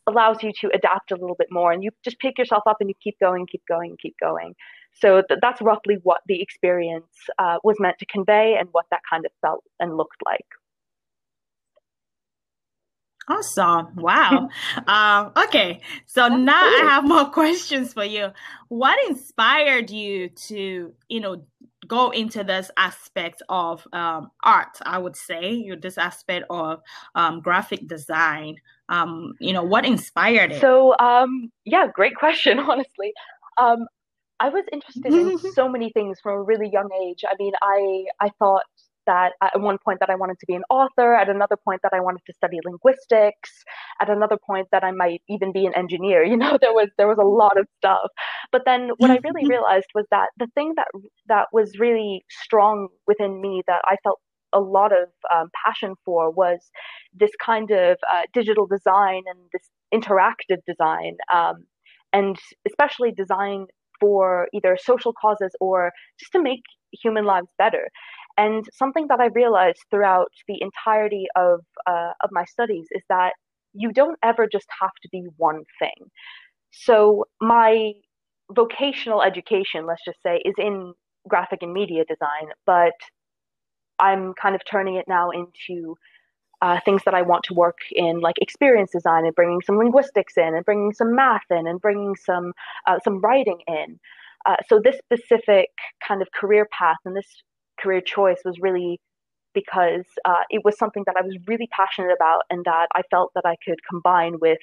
allows 0.06 0.43
you 0.43 0.53
to 0.61 0.69
adapt 0.75 1.12
a 1.12 1.17
little 1.17 1.37
bit 1.37 1.49
more, 1.50 1.73
and 1.73 1.83
you 1.83 1.91
just 2.05 2.19
pick 2.19 2.39
yourself 2.39 2.62
up 2.67 2.79
and 2.81 2.89
you 2.89 2.94
keep 3.03 3.19
going, 3.21 3.47
keep 3.47 3.62
going, 3.69 3.97
keep 4.00 4.17
going. 4.21 4.55
So 4.94 5.23
th- 5.23 5.41
that's 5.41 5.62
roughly 5.62 5.99
what 6.03 6.21
the 6.27 6.43
experience 6.43 7.15
uh, 7.39 7.59
was 7.65 7.77
meant 7.79 7.99
to 7.99 8.06
convey, 8.06 8.56
and 8.59 8.69
what 8.73 8.87
that 8.91 9.00
kind 9.09 9.25
of 9.25 9.33
felt 9.41 9.65
and 9.81 9.97
looked 9.97 10.23
like. 10.25 10.47
Awesome. 13.28 13.94
Wow. 13.96 14.48
um, 14.86 15.32
okay. 15.44 15.80
So 16.06 16.28
now 16.28 16.60
I 16.60 16.86
have 16.88 17.04
more 17.08 17.26
questions 17.26 17.92
for 17.92 18.04
you. 18.04 18.30
What 18.69 18.98
inspired 19.08 19.90
you 19.90 20.28
to, 20.48 20.92
you 21.08 21.20
know, 21.20 21.44
go 21.86 22.10
into 22.10 22.44
this 22.44 22.70
aspect 22.76 23.42
of 23.48 23.86
um, 23.92 24.30
art, 24.42 24.78
I 24.82 24.98
would 24.98 25.16
say, 25.16 25.52
you 25.52 25.76
this 25.76 25.98
aspect 25.98 26.46
of 26.50 26.81
um, 27.14 27.41
graphic 27.41 27.86
design. 27.86 28.56
Um, 28.88 29.34
you 29.41 29.52
know, 29.52 29.62
what 29.62 29.84
inspired 29.84 30.52
it? 30.52 30.60
So, 30.60 30.96
um, 30.98 31.50
yeah, 31.64 31.86
great 31.93 32.14
question, 32.17 32.58
honestly. 32.70 33.12
Um, 33.58 33.86
I 34.41 34.48
was 34.48 34.64
interested 34.72 35.06
in 35.12 35.38
so 35.55 35.69
many 35.69 35.91
things 35.91 36.19
from 36.20 36.38
a 36.38 36.43
really 36.43 36.69
young 36.72 36.88
age. 37.05 37.24
I 37.29 37.34
mean, 37.38 37.52
I 37.62 38.05
I 38.20 38.31
thought 38.38 38.64
that 39.06 39.32
at 39.43 39.61
one 39.61 39.79
point 39.85 40.01
that 40.01 40.11
I 40.11 40.15
wanted 40.15 40.39
to 40.41 40.47
be 40.47 40.55
an 40.55 40.63
author, 40.71 41.15
at 41.15 41.29
another 41.29 41.56
point 41.56 41.81
that 41.82 41.93
I 41.93 42.01
wanted 42.01 42.23
to 42.27 42.32
study 42.35 42.59
linguistics, 42.65 43.51
at 44.01 44.09
another 44.09 44.39
point 44.44 44.69
that 44.73 44.85
I 44.85 44.91
might 44.91 45.23
even 45.29 45.53
be 45.53 45.67
an 45.67 45.75
engineer. 45.75 46.25
You 46.32 46.39
know, 46.39 46.56
there 46.63 46.73
was 46.73 46.89
there 46.97 47.09
was 47.09 47.19
a 47.19 47.27
lot 47.27 47.59
of 47.61 47.67
stuff. 47.77 48.09
But 48.53 48.63
then 48.65 48.91
what 48.97 49.11
I 49.11 49.19
really 49.23 49.47
realized 49.47 49.89
was 49.94 50.06
that 50.11 50.29
the 50.39 50.47
thing 50.55 50.73
that 50.77 50.89
that 51.27 51.49
was 51.53 51.79
really 51.79 52.25
strong 52.31 52.89
within 53.06 53.41
me 53.43 53.63
that 53.67 53.82
I 53.85 53.97
felt 54.03 54.19
a 54.55 54.61
lot 54.61 54.93
of 54.93 55.09
um, 55.35 55.51
passion 55.65 55.94
for 56.05 56.31
was 56.31 56.71
this 57.13 57.32
kind 57.44 57.71
of 57.71 57.99
uh, 58.11 58.23
digital 58.32 58.67
design 58.67 59.23
and 59.27 59.39
this 59.53 59.69
interactive 59.93 60.65
design, 60.67 61.17
um, 61.32 61.67
and 62.13 62.39
especially 62.67 63.13
design 63.13 63.67
for 64.01 64.49
either 64.53 64.77
social 64.81 65.13
causes 65.13 65.55
or 65.61 65.93
just 66.19 66.32
to 66.32 66.43
make 66.43 66.63
human 66.93 67.25
lives 67.25 67.47
better. 67.56 67.89
And 68.36 68.65
something 68.72 69.06
that 69.08 69.20
I 69.20 69.27
realized 69.27 69.81
throughout 69.91 70.32
the 70.48 70.58
entirety 70.60 71.27
of 71.36 71.60
uh, 71.86 72.12
of 72.22 72.31
my 72.32 72.44
studies 72.44 72.86
is 72.93 73.03
that 73.08 73.32
you 73.74 73.93
don't 73.93 74.19
ever 74.22 74.46
just 74.51 74.67
have 74.81 74.94
to 75.03 75.08
be 75.10 75.24
one 75.36 75.65
thing. 75.79 76.10
So 76.70 77.27
my 77.41 77.93
vocational 78.51 79.22
education, 79.22 79.86
let's 79.86 80.05
just 80.05 80.22
say, 80.22 80.41
is 80.44 80.55
in 80.58 80.93
graphic 81.29 81.62
and 81.62 81.72
media 81.72 82.05
design, 82.05 82.53
but 82.67 82.93
I'm 83.98 84.34
kind 84.41 84.55
of 84.55 84.62
turning 84.70 84.96
it 84.96 85.06
now 85.06 85.31
into 85.31 85.96
uh, 86.60 86.79
things 86.84 87.03
that 87.05 87.15
I 87.15 87.22
want 87.22 87.44
to 87.44 87.55
work 87.55 87.79
in, 87.91 88.20
like 88.20 88.36
experience 88.41 88.93
design, 88.93 89.24
and 89.27 89.34
bringing 89.34 89.60
some 89.62 89.77
linguistics 89.77 90.34
in, 90.36 90.55
and 90.55 90.65
bringing 90.65 90.93
some 90.93 91.15
math 91.15 91.43
in, 91.51 91.67
and 91.67 91.81
bringing 91.81 92.15
some 92.17 92.53
uh, 92.86 92.98
some 93.05 93.20
writing 93.20 93.60
in. 93.67 93.98
Uh, 94.46 94.56
so 94.69 94.81
this 94.82 94.96
specific 94.98 95.70
kind 96.06 96.22
of 96.22 96.29
career 96.32 96.67
path 96.72 96.96
and 97.05 97.17
this 97.17 97.43
career 97.82 98.01
choice 98.01 98.41
was 98.44 98.56
really 98.60 99.01
because 99.55 100.05
uh, 100.24 100.43
it 100.51 100.62
was 100.65 100.79
something 100.79 101.03
that 101.06 101.17
I 101.19 101.22
was 101.22 101.36
really 101.46 101.69
passionate 101.77 102.12
about 102.15 102.43
and 102.51 102.65
that 102.65 102.86
I 102.94 103.03
felt 103.10 103.32
that 103.34 103.44
I 103.44 103.56
could 103.65 103.79
combine 103.89 104.36
with 104.41 104.58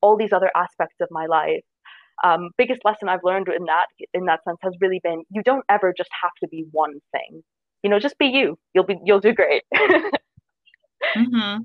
all 0.00 0.16
these 0.16 0.32
other 0.32 0.50
aspects 0.56 0.96
of 1.00 1.08
my 1.10 1.26
life. 1.26 1.62
um, 2.24 2.50
biggest 2.58 2.82
lesson 2.84 3.08
I've 3.08 3.24
learned 3.24 3.48
in 3.48 3.64
that 3.66 3.86
in 4.14 4.26
that 4.26 4.44
sense 4.44 4.58
has 4.62 4.74
really 4.80 5.00
been 5.02 5.22
you 5.30 5.42
don't 5.42 5.64
ever 5.68 5.92
just 5.96 6.10
have 6.22 6.32
to 6.42 6.48
be 6.48 6.64
one 6.72 7.00
thing. 7.12 7.42
You 7.82 7.90
know, 7.90 7.98
just 7.98 8.18
be 8.18 8.26
you. 8.26 8.58
You'll 8.74 8.84
be 8.84 8.98
you'll 9.04 9.20
do 9.20 9.32
great. 9.34 9.62
mm-hmm. 9.74 11.58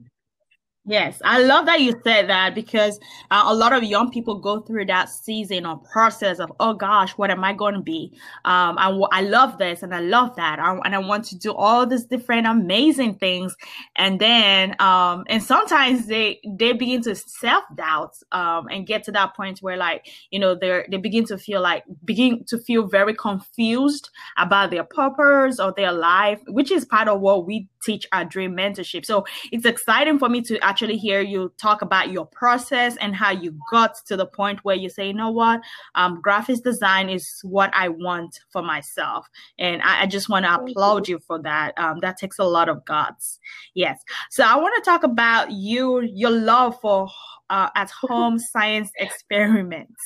Yes, 0.89 1.21
I 1.25 1.43
love 1.43 1.65
that 1.65 1.81
you 1.81 1.99
said 2.01 2.29
that 2.29 2.55
because 2.55 2.97
uh, 3.29 3.43
a 3.47 3.53
lot 3.53 3.73
of 3.73 3.83
young 3.83 4.09
people 4.09 4.39
go 4.39 4.61
through 4.61 4.85
that 4.85 5.09
season 5.09 5.65
or 5.65 5.77
process 5.77 6.39
of, 6.39 6.49
oh 6.61 6.75
gosh, 6.75 7.11
what 7.17 7.29
am 7.29 7.43
I 7.43 7.51
going 7.51 7.73
to 7.73 7.81
be? 7.81 8.13
Um, 8.45 8.77
I, 8.77 8.89
I 9.11 9.21
love 9.21 9.57
this 9.57 9.83
and 9.83 9.93
I 9.93 9.99
love 9.99 10.37
that. 10.37 10.59
I, 10.59 10.79
and 10.85 10.95
I 10.95 10.99
want 10.99 11.25
to 11.25 11.37
do 11.37 11.53
all 11.53 11.85
these 11.85 12.05
different 12.05 12.47
amazing 12.47 13.15
things. 13.15 13.53
And 13.97 14.17
then, 14.21 14.77
um, 14.79 15.25
and 15.27 15.43
sometimes 15.43 16.05
they, 16.07 16.39
they 16.47 16.71
begin 16.71 17.01
to 17.01 17.15
self 17.15 17.65
doubt, 17.75 18.15
um, 18.31 18.67
and 18.71 18.87
get 18.87 19.03
to 19.03 19.11
that 19.11 19.35
point 19.35 19.59
where 19.59 19.75
like, 19.75 20.07
you 20.31 20.39
know, 20.39 20.55
they're, 20.55 20.85
they 20.89 20.97
begin 20.97 21.25
to 21.25 21.37
feel 21.37 21.59
like, 21.59 21.83
begin 22.05 22.45
to 22.45 22.57
feel 22.57 22.87
very 22.87 23.13
confused 23.13 24.09
about 24.37 24.71
their 24.71 24.85
purpose 24.85 25.59
or 25.59 25.73
their 25.75 25.91
life, 25.91 26.39
which 26.47 26.71
is 26.71 26.85
part 26.85 27.09
of 27.09 27.19
what 27.19 27.45
we 27.45 27.67
teach 27.83 28.05
our 28.13 28.23
dream 28.23 28.55
mentorship. 28.55 29.05
So 29.05 29.25
it's 29.51 29.65
exciting 29.65 30.17
for 30.19 30.29
me 30.29 30.41
to 30.41 30.63
actually 30.77 30.95
hear 30.97 31.21
you 31.21 31.51
talk 31.57 31.81
about 31.81 32.11
your 32.11 32.27
process 32.27 32.97
and 32.97 33.15
how 33.15 33.31
you 33.31 33.57
got 33.71 33.95
to 34.05 34.15
the 34.15 34.27
point 34.27 34.63
where 34.63 34.75
you 34.75 34.89
say, 34.89 35.07
you 35.07 35.13
know 35.13 35.31
what, 35.31 35.59
um, 35.95 36.21
graphics 36.21 36.61
design 36.61 37.09
is 37.09 37.39
what 37.41 37.71
I 37.73 37.89
want 37.89 38.41
for 38.51 38.61
myself. 38.61 39.27
And 39.57 39.81
I, 39.81 40.03
I 40.03 40.05
just 40.05 40.29
want 40.29 40.45
to 40.45 40.53
applaud 40.53 41.07
you 41.07 41.17
for 41.17 41.41
that. 41.41 41.73
Um, 41.79 41.97
that 42.01 42.17
takes 42.17 42.37
a 42.37 42.43
lot 42.43 42.69
of 42.69 42.85
guts. 42.85 43.39
Yes. 43.73 44.03
So 44.29 44.43
I 44.43 44.55
want 44.55 44.75
to 44.75 44.87
talk 44.87 45.01
about 45.01 45.49
you, 45.49 46.01
your 46.13 46.29
love 46.29 46.79
for 46.79 47.09
uh, 47.49 47.69
at 47.75 47.89
home 48.01 48.39
science 48.39 48.91
experiments. 48.97 50.01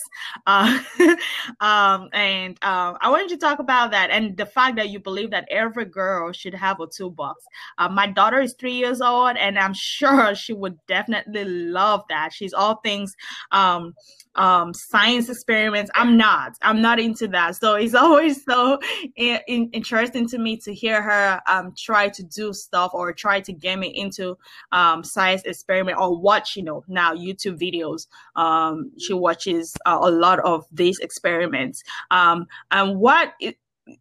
Uh, 0.46 0.80
um, 1.60 2.10
and 2.14 2.52
um, 2.64 2.98
I 3.02 3.10
wanted 3.10 3.30
to 3.30 3.38
talk 3.38 3.60
about 3.60 3.92
that 3.92 4.10
and 4.10 4.36
the 4.38 4.46
fact 4.46 4.76
that 4.78 4.90
you 4.90 5.00
believe 5.00 5.32
that 5.32 5.48
every 5.50 5.86
girl 5.86 6.32
should 6.32 6.54
have 6.54 6.80
a 6.80 6.88
toolbox. 6.88 7.44
Uh, 7.78 7.90
my 7.90 8.08
daughter 8.08 8.42
is 8.42 8.56
three 8.60 8.74
years 8.74 9.02
old, 9.02 9.38
and 9.38 9.58
I'm 9.58 9.74
sure 9.76 10.36
she 10.36 10.54
would 10.54 10.78
definitely 10.88 11.46
love 11.46 12.04
that. 12.10 12.34
She's 12.34 12.54
all 12.54 12.76
things 12.84 13.14
um, 13.52 13.94
um, 14.36 14.74
science 14.74 15.30
experiments. 15.30 15.92
I'm 15.96 16.18
not. 16.18 16.58
I'm 16.62 16.82
not 16.82 17.00
into 17.00 17.28
that. 17.30 17.56
So 17.56 17.76
it's 17.76 17.94
always 18.02 18.44
so 18.44 18.80
in, 19.16 19.40
in, 19.48 19.70
interesting 19.72 20.28
to 20.30 20.38
me 20.38 20.58
to 20.58 20.74
hear 20.74 21.02
her 21.02 21.42
um, 21.48 21.74
try 21.78 22.10
to 22.10 22.24
do 22.24 22.54
stuff 22.54 22.92
or 22.94 23.12
try 23.14 23.40
to 23.42 23.54
get 23.54 23.78
me 23.80 23.88
into 23.88 24.38
um, 24.72 25.04
science 25.04 25.44
experiment 25.44 25.98
or 26.00 26.18
watch, 26.18 26.56
you 26.56 26.64
know, 26.64 26.84
now 26.88 27.14
YouTube 27.16 27.60
videos. 27.60 28.08
Um, 28.40 28.92
she 28.98 29.14
watches 29.14 29.76
uh, 29.86 30.00
a 30.02 30.12
lot 30.12 30.40
of 30.40 30.66
these 30.72 31.00
experiments. 31.00 31.84
Um, 32.10 32.48
and 32.72 32.98
what 32.98 33.34
it, 33.40 33.58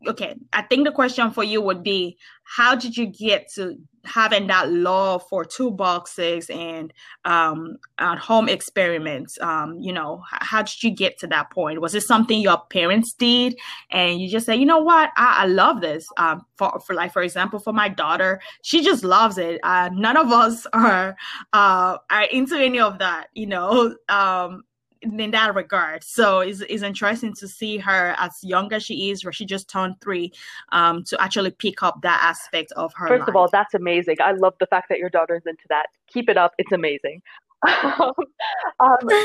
okay, 0.07 0.37
I 0.53 0.63
think 0.63 0.87
the 0.87 0.93
question 0.93 1.31
for 1.31 1.45
you 1.45 1.61
would 1.61 1.83
be 1.83 2.19
how 2.45 2.75
did 2.75 2.97
you 2.97 3.07
get 3.07 3.51
to 3.55 3.77
having 4.05 4.47
that 4.47 4.71
love 4.71 5.27
for 5.29 5.45
toolboxes 5.45 6.55
and 6.55 6.93
um, 7.25 7.77
at 7.99 8.19
home 8.19 8.49
experiments? 8.49 9.39
Um, 9.41 9.79
you 9.81 9.93
know, 9.93 10.23
how 10.31 10.63
did 10.63 10.83
you 10.83 10.91
get 10.91 11.19
to 11.19 11.27
that 11.29 11.51
point? 11.51 11.81
Was 11.81 11.95
it 11.95 12.03
something 12.03 12.41
your 12.41 12.61
parents 12.71 13.13
did 13.13 13.59
and 13.91 14.21
you 14.21 14.29
just 14.29 14.47
say, 14.47 14.57
you 14.57 14.67
know 14.67 14.79
what, 14.79 15.11
I, 15.17 15.43
I 15.43 15.47
love 15.47 15.81
this? 15.81 16.09
Um, 16.17 16.45
for, 16.57 16.81
for 16.81 16.95
like, 16.95 17.13
for 17.13 17.23
example, 17.23 17.59
for 17.59 17.73
my 17.73 17.89
daughter, 17.89 18.41
she 18.63 18.83
just 18.83 19.05
loves 19.05 19.39
it. 19.39 19.61
Uh, 19.63 19.91
none 19.93 20.17
of 20.17 20.33
us 20.33 20.67
are, 20.73 21.17
uh, 21.53 21.99
are 22.11 22.25
into 22.25 22.57
any 22.57 22.81
of 22.81 22.99
that, 22.99 23.29
you 23.35 23.47
know, 23.47 23.97
um, 24.09 24.65
in 25.03 25.31
that 25.31 25.55
regard. 25.55 26.05
So 26.05 26.41
it's, 26.41 26.61
it's 26.61 26.83
interesting 26.83 27.35
to 27.35 27.49
see 27.49 27.79
her 27.79 28.15
as 28.19 28.39
young 28.43 28.73
as 28.73 28.83
she 28.83 29.11
is, 29.11 29.25
where 29.25 29.33
she 29.33 29.47
just 29.47 29.69
turned 29.69 30.01
three, 30.01 30.33
um, 30.73 31.05
to 31.05 31.21
actually 31.21 31.51
pick 31.51 31.83
up 31.83 32.03
that 32.03 32.21
aspect 32.23 32.73
of 32.73 32.93
her. 32.97 33.09
First 33.09 33.21
life. 33.21 33.29
of 33.29 33.37
all, 33.37 33.49
that's 33.51 33.75
amazing. 33.75 34.17
I 34.23 34.33
love 34.33 34.55
the 34.61 34.67
fact 34.67 34.89
that 34.91 34.99
your 34.99 35.11
daughter's 35.11 35.43
into 35.47 35.65
that. 35.69 35.87
Keep 36.13 36.29
it 36.29 36.37
up. 36.37 36.53
It's 36.59 36.73
amazing. 36.73 37.23
um, 37.85 38.15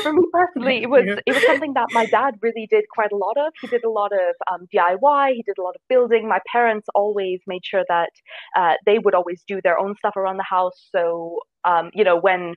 for 0.02 0.12
me 0.12 0.22
personally, 0.30 0.82
it 0.82 0.90
was 0.90 1.04
it 1.06 1.34
was 1.34 1.42
something 1.46 1.72
that 1.72 1.86
my 1.92 2.04
dad 2.04 2.34
really 2.42 2.66
did 2.70 2.84
quite 2.92 3.10
a 3.10 3.16
lot 3.16 3.34
of. 3.38 3.54
He 3.62 3.66
did 3.66 3.82
a 3.82 3.88
lot 3.88 4.12
of 4.12 4.34
um, 4.52 4.66
DIY. 4.74 5.32
He 5.34 5.42
did 5.42 5.56
a 5.58 5.62
lot 5.62 5.74
of 5.74 5.80
building. 5.88 6.28
My 6.28 6.40
parents 6.52 6.86
always 6.94 7.40
made 7.46 7.64
sure 7.64 7.84
that 7.88 8.10
uh, 8.54 8.74
they 8.84 8.98
would 8.98 9.14
always 9.14 9.42
do 9.48 9.62
their 9.62 9.78
own 9.78 9.94
stuff 9.96 10.16
around 10.16 10.36
the 10.36 10.44
house. 10.46 10.88
So 10.94 11.38
um, 11.64 11.90
you 11.94 12.04
know 12.04 12.18
when 12.20 12.56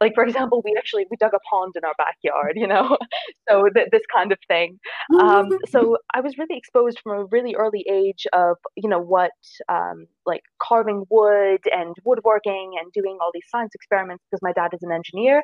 like 0.00 0.14
for 0.14 0.24
example 0.24 0.62
we 0.64 0.74
actually 0.76 1.06
we 1.10 1.16
dug 1.18 1.32
a 1.34 1.40
pond 1.48 1.74
in 1.76 1.84
our 1.84 1.94
backyard 1.98 2.54
you 2.56 2.66
know? 2.66 2.96
So 3.48 3.68
th- 3.74 3.88
this 3.90 4.02
kind 4.14 4.30
of 4.32 4.38
thing. 4.46 4.78
Um, 5.18 5.48
so 5.68 5.96
i 6.14 6.20
was 6.20 6.38
really 6.38 6.56
exposed 6.56 7.00
from 7.02 7.18
a 7.18 7.24
really 7.26 7.54
early 7.54 7.84
age 7.90 8.26
of 8.32 8.56
you 8.76 8.88
know 8.88 9.00
what 9.00 9.32
um, 9.68 10.06
like 10.26 10.42
carving 10.62 11.04
wood 11.10 11.60
and 11.72 11.96
woodworking 12.04 12.72
and 12.80 12.92
doing 12.92 13.18
all 13.20 13.30
these 13.34 13.48
science 13.50 13.74
experiments 13.74 14.24
because 14.30 14.42
my 14.42 14.52
dad 14.52 14.70
is 14.72 14.82
an 14.82 14.92
engineer. 14.92 15.42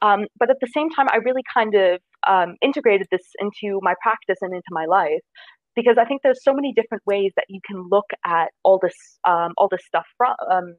Um, 0.00 0.26
but 0.38 0.50
at 0.50 0.56
the 0.60 0.68
same 0.68 0.88
time 0.90 1.06
i 1.10 1.16
really 1.16 1.42
kind 1.52 1.74
of 1.74 2.00
um, 2.26 2.56
integrated 2.62 3.08
this 3.10 3.26
into 3.40 3.78
my 3.82 3.94
practice 4.02 4.38
and 4.40 4.52
into 4.52 4.70
my 4.70 4.86
life 4.86 5.24
because 5.76 5.96
i 5.98 6.04
think 6.04 6.22
there's 6.22 6.42
so 6.42 6.54
many 6.54 6.72
different 6.72 7.02
ways 7.06 7.32
that 7.36 7.46
you 7.48 7.60
can 7.66 7.88
look 7.90 8.06
at 8.24 8.48
all 8.62 8.78
this 8.82 9.18
um, 9.24 9.52
all 9.56 9.68
this 9.68 9.84
stuff 9.86 10.06
from 10.16 10.34
um, 10.50 10.76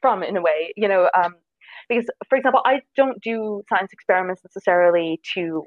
from 0.00 0.22
in 0.22 0.36
a 0.36 0.42
way 0.42 0.72
you 0.76 0.88
know 0.88 1.08
because 1.88 2.06
for 2.28 2.36
example 2.36 2.60
i 2.64 2.80
don't 2.96 3.20
do 3.22 3.62
science 3.68 3.92
experiments 3.92 4.42
necessarily 4.44 5.20
to 5.34 5.64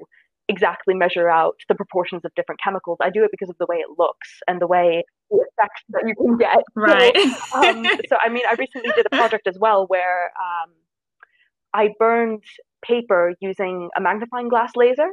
exactly 0.48 0.94
measure 0.94 1.28
out 1.28 1.56
the 1.68 1.74
proportions 1.74 2.24
of 2.24 2.34
different 2.34 2.60
chemicals. 2.62 2.98
I 3.00 3.10
do 3.10 3.24
it 3.24 3.30
because 3.30 3.50
of 3.50 3.56
the 3.58 3.66
way 3.68 3.76
it 3.76 3.98
looks 3.98 4.28
and 4.46 4.60
the 4.60 4.66
way 4.66 5.04
the 5.30 5.38
effects 5.38 5.82
that 5.90 6.04
you 6.06 6.14
can 6.14 6.36
get. 6.36 6.62
Right. 6.76 7.16
so, 7.50 7.68
um, 7.68 7.84
so 8.08 8.16
i 8.20 8.28
mean 8.28 8.42
i 8.48 8.54
recently 8.58 8.90
did 8.94 9.06
a 9.06 9.10
project 9.10 9.46
as 9.48 9.58
well 9.58 9.86
where 9.88 10.26
um, 10.40 10.70
i 11.74 11.88
burned 11.98 12.44
paper 12.84 13.34
using 13.40 13.88
a 13.96 14.00
magnifying 14.00 14.48
glass 14.48 14.72
laser 14.76 15.08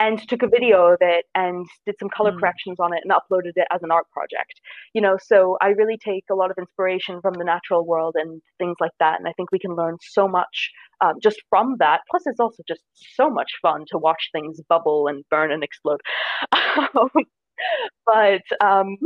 and 0.00 0.26
took 0.28 0.42
a 0.42 0.48
video 0.48 0.86
of 0.86 0.98
it 1.00 1.26
and 1.34 1.66
did 1.86 1.96
some 1.98 2.08
color 2.08 2.32
mm. 2.32 2.38
corrections 2.38 2.78
on 2.80 2.92
it 2.92 3.02
and 3.04 3.12
uploaded 3.12 3.52
it 3.56 3.66
as 3.72 3.82
an 3.82 3.90
art 3.90 4.06
project 4.12 4.60
you 4.94 5.00
know? 5.00 5.16
So 5.20 5.56
i 5.60 5.68
really 5.68 5.98
take 5.98 6.24
a 6.30 6.34
lot 6.34 6.50
of 6.50 6.58
inspiration 6.58 7.20
from 7.20 7.34
the 7.34 7.44
natural 7.44 7.86
world 7.86 8.14
and 8.16 8.40
things 8.58 8.76
like 8.80 8.92
that 9.00 9.18
and 9.18 9.28
i 9.28 9.32
think 9.32 9.52
we 9.52 9.58
can 9.58 9.74
learn 9.74 9.96
so 10.00 10.28
much 10.28 10.70
um, 11.00 11.14
just 11.22 11.40
from 11.48 11.76
that. 11.78 12.00
Plus 12.10 12.22
it's 12.26 12.40
also 12.40 12.62
just 12.66 12.82
so 12.96 13.30
much 13.30 13.52
fun 13.62 13.84
to 13.88 13.98
watch 13.98 14.30
things 14.32 14.60
bubble 14.68 15.06
and 15.06 15.24
burn 15.30 15.52
and 15.52 15.62
explode. 15.62 16.00
But 18.06 18.42
um 18.60 18.96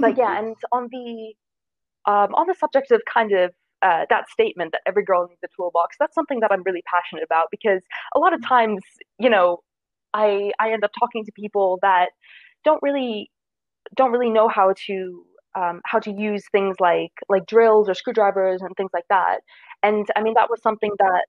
but 0.00 0.16
yeah 0.16 0.38
and 0.38 0.54
on 0.72 0.88
the 0.92 1.34
um, 2.06 2.32
on 2.34 2.46
the 2.46 2.54
subject 2.54 2.92
of 2.92 3.02
kind 3.12 3.32
of 3.32 3.50
uh, 3.82 4.06
that 4.10 4.30
statement 4.30 4.70
that 4.72 4.80
every 4.86 5.04
girl 5.04 5.26
needs 5.28 5.40
a 5.44 5.48
toolbox 5.56 5.96
that's 5.98 6.14
something 6.14 6.38
that 6.40 6.52
i'm 6.52 6.62
really 6.62 6.82
passionate 6.90 7.24
about 7.24 7.48
because 7.50 7.82
a 8.14 8.18
lot 8.20 8.32
of 8.32 8.40
times 8.46 8.80
you 9.18 9.28
know 9.28 9.58
I 10.14 10.52
I 10.60 10.72
end 10.72 10.84
up 10.84 10.92
talking 10.98 11.24
to 11.26 11.32
people 11.32 11.80
that 11.82 12.10
don't 12.64 12.82
really 12.82 13.30
don't 13.96 14.12
really 14.12 14.30
know 14.30 14.48
how 14.48 14.74
to 14.86 15.24
um, 15.56 15.80
how 15.86 15.98
to 16.00 16.12
use 16.12 16.44
things 16.52 16.76
like 16.80 17.12
like 17.28 17.46
drills 17.46 17.88
or 17.88 17.94
screwdrivers 17.94 18.62
and 18.62 18.76
things 18.76 18.90
like 18.94 19.06
that. 19.10 19.40
And 19.82 20.06
I 20.16 20.22
mean 20.22 20.34
that 20.36 20.50
was 20.50 20.62
something 20.62 20.92
that 20.98 21.26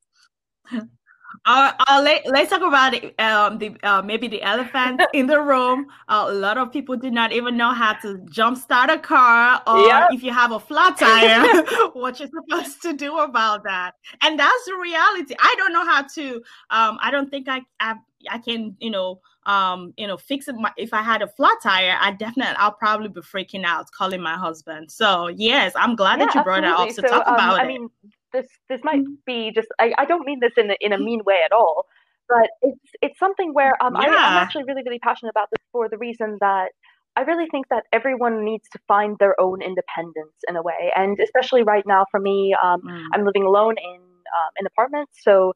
Uh, 1.46 1.72
uh, 1.88 2.02
let, 2.04 2.26
let's 2.28 2.50
talk 2.50 2.62
about 2.62 2.94
um, 3.20 3.58
the 3.58 3.76
uh, 3.84 4.02
maybe 4.02 4.28
the 4.28 4.42
elephant 4.42 5.02
in 5.14 5.28
the 5.28 5.40
room. 5.40 5.88
A 6.08 6.32
lot 6.32 6.58
of 6.58 6.72
people 6.72 6.96
do 6.96 7.12
not 7.12 7.32
even 7.32 7.58
know 7.58 7.72
how 7.72 7.94
to 7.94 8.20
jump 8.30 8.58
start 8.58 8.90
a 8.90 8.98
car, 8.98 9.62
or 9.68 9.88
yep. 9.88 10.10
if 10.12 10.24
you 10.24 10.32
have 10.32 10.52
a 10.52 10.60
flat 10.60 10.98
tire, 11.00 11.64
what 11.94 12.20
you're 12.20 12.30
supposed 12.30 12.82
to 12.84 12.94
do 12.94 13.18
about 13.20 13.64
that. 13.64 13.96
And 14.22 14.40
that's 14.40 14.66
the 14.66 14.76
reality. 14.76 15.36
I 15.40 15.56
don't 15.58 15.74
know 15.74 15.86
how 15.86 16.04
to. 16.04 16.36
Um, 16.70 16.98
I 17.02 17.12
don't 17.12 17.30
think 17.30 17.48
I, 17.48 17.62
I 17.80 17.96
I 18.30 18.40
can 18.40 18.76
you 18.80 18.90
know 18.90 19.20
um 19.46 19.94
you 19.98 20.08
know 20.08 20.18
fix 20.18 20.48
it. 20.48 20.56
My, 20.56 20.72
if 20.78 20.94
I 20.94 21.02
had 21.02 21.22
a 21.22 21.28
flat 21.28 21.58
tire, 21.62 21.98
I 22.00 22.12
definitely 22.12 22.56
I'll 22.58 22.72
probably 22.72 23.10
be 23.10 23.22
freaking 23.22 23.64
out, 23.66 23.92
calling 23.92 24.22
my 24.22 24.36
husband. 24.36 24.92
So 24.92 25.28
yes, 25.28 25.74
I'm 25.76 25.96
glad 25.96 26.20
yeah, 26.20 26.26
that 26.26 26.36
you 26.36 26.44
brought 26.44 26.64
absolutely. 26.64 26.94
that 26.94 27.00
up. 27.00 27.04
to 27.04 27.10
so 27.10 27.20
talk 27.20 27.28
um, 27.28 27.34
about 27.36 27.60
I 27.60 27.64
it. 27.64 27.68
Mean, 27.68 27.90
this 28.36 28.48
this 28.70 28.82
might 28.84 29.02
mm-hmm. 29.02 29.26
be 29.26 29.52
just 29.54 29.68
I, 29.80 29.94
I 29.98 30.06
don't 30.06 30.26
mean 30.26 30.40
this 30.42 30.54
in 30.58 30.72
a, 30.72 30.76
in 30.82 30.92
a 30.94 31.00
mean 31.00 31.22
way 31.26 31.40
at 31.46 31.52
all, 31.52 31.86
but 32.28 32.50
it's 32.62 32.90
it's 33.02 33.20
something 33.20 33.54
where 33.54 33.74
um 33.84 33.96
yeah. 33.96 34.02
I, 34.02 34.06
I'm 34.08 34.44
actually 34.44 34.66
really 34.66 34.84
really 34.86 35.00
passionate 35.00 35.32
about 35.32 35.50
this 35.52 35.64
for 35.72 35.90
the 35.90 35.98
reason 35.98 36.38
that 36.42 36.70
I 37.16 37.22
really 37.22 37.48
think 37.50 37.68
that 37.70 37.84
everyone 37.94 38.44
needs 38.44 38.68
to 38.74 38.80
find 38.88 39.18
their 39.20 39.40
own 39.40 39.62
independence 39.62 40.38
in 40.50 40.56
a 40.58 40.62
way, 40.62 40.92
and 40.96 41.18
especially 41.20 41.64
right 41.64 41.86
now 41.88 42.06
for 42.12 42.20
me, 42.20 42.56
um, 42.62 42.82
mm. 42.82 43.06
I'm 43.14 43.24
living 43.26 43.44
alone 43.44 43.76
in 43.78 44.02
um, 44.02 44.52
an 44.60 44.66
apartment, 44.66 45.10
so 45.14 45.54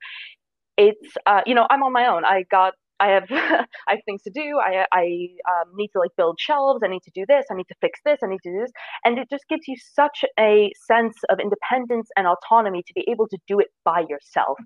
it's 0.77 1.17
uh, 1.25 1.41
you 1.45 1.53
know 1.53 1.67
I'm 1.69 1.83
on 1.83 1.91
my 1.91 2.07
own. 2.07 2.23
I 2.23 2.45
got 2.49 2.73
I 2.99 3.09
have 3.09 3.25
I 3.31 3.65
have 3.87 3.99
things 4.05 4.21
to 4.23 4.29
do. 4.29 4.59
I 4.59 4.85
I 4.91 5.27
um, 5.49 5.75
need 5.75 5.89
to 5.89 5.99
like 5.99 6.11
build 6.17 6.39
shelves. 6.39 6.81
I 6.83 6.87
need 6.87 7.03
to 7.03 7.11
do 7.13 7.25
this. 7.27 7.45
I 7.51 7.55
need 7.55 7.67
to 7.67 7.75
fix 7.81 7.99
this. 8.05 8.19
I 8.23 8.27
need 8.27 8.41
to 8.43 8.51
do 8.51 8.59
this, 8.59 8.71
and 9.05 9.17
it 9.17 9.29
just 9.29 9.47
gives 9.49 9.67
you 9.67 9.75
such 9.93 10.23
a 10.39 10.71
sense 10.87 11.15
of 11.29 11.39
independence 11.39 12.09
and 12.17 12.27
autonomy 12.27 12.83
to 12.83 12.93
be 12.93 13.05
able 13.09 13.27
to 13.27 13.37
do 13.47 13.59
it 13.59 13.67
by 13.83 14.05
yourself. 14.07 14.57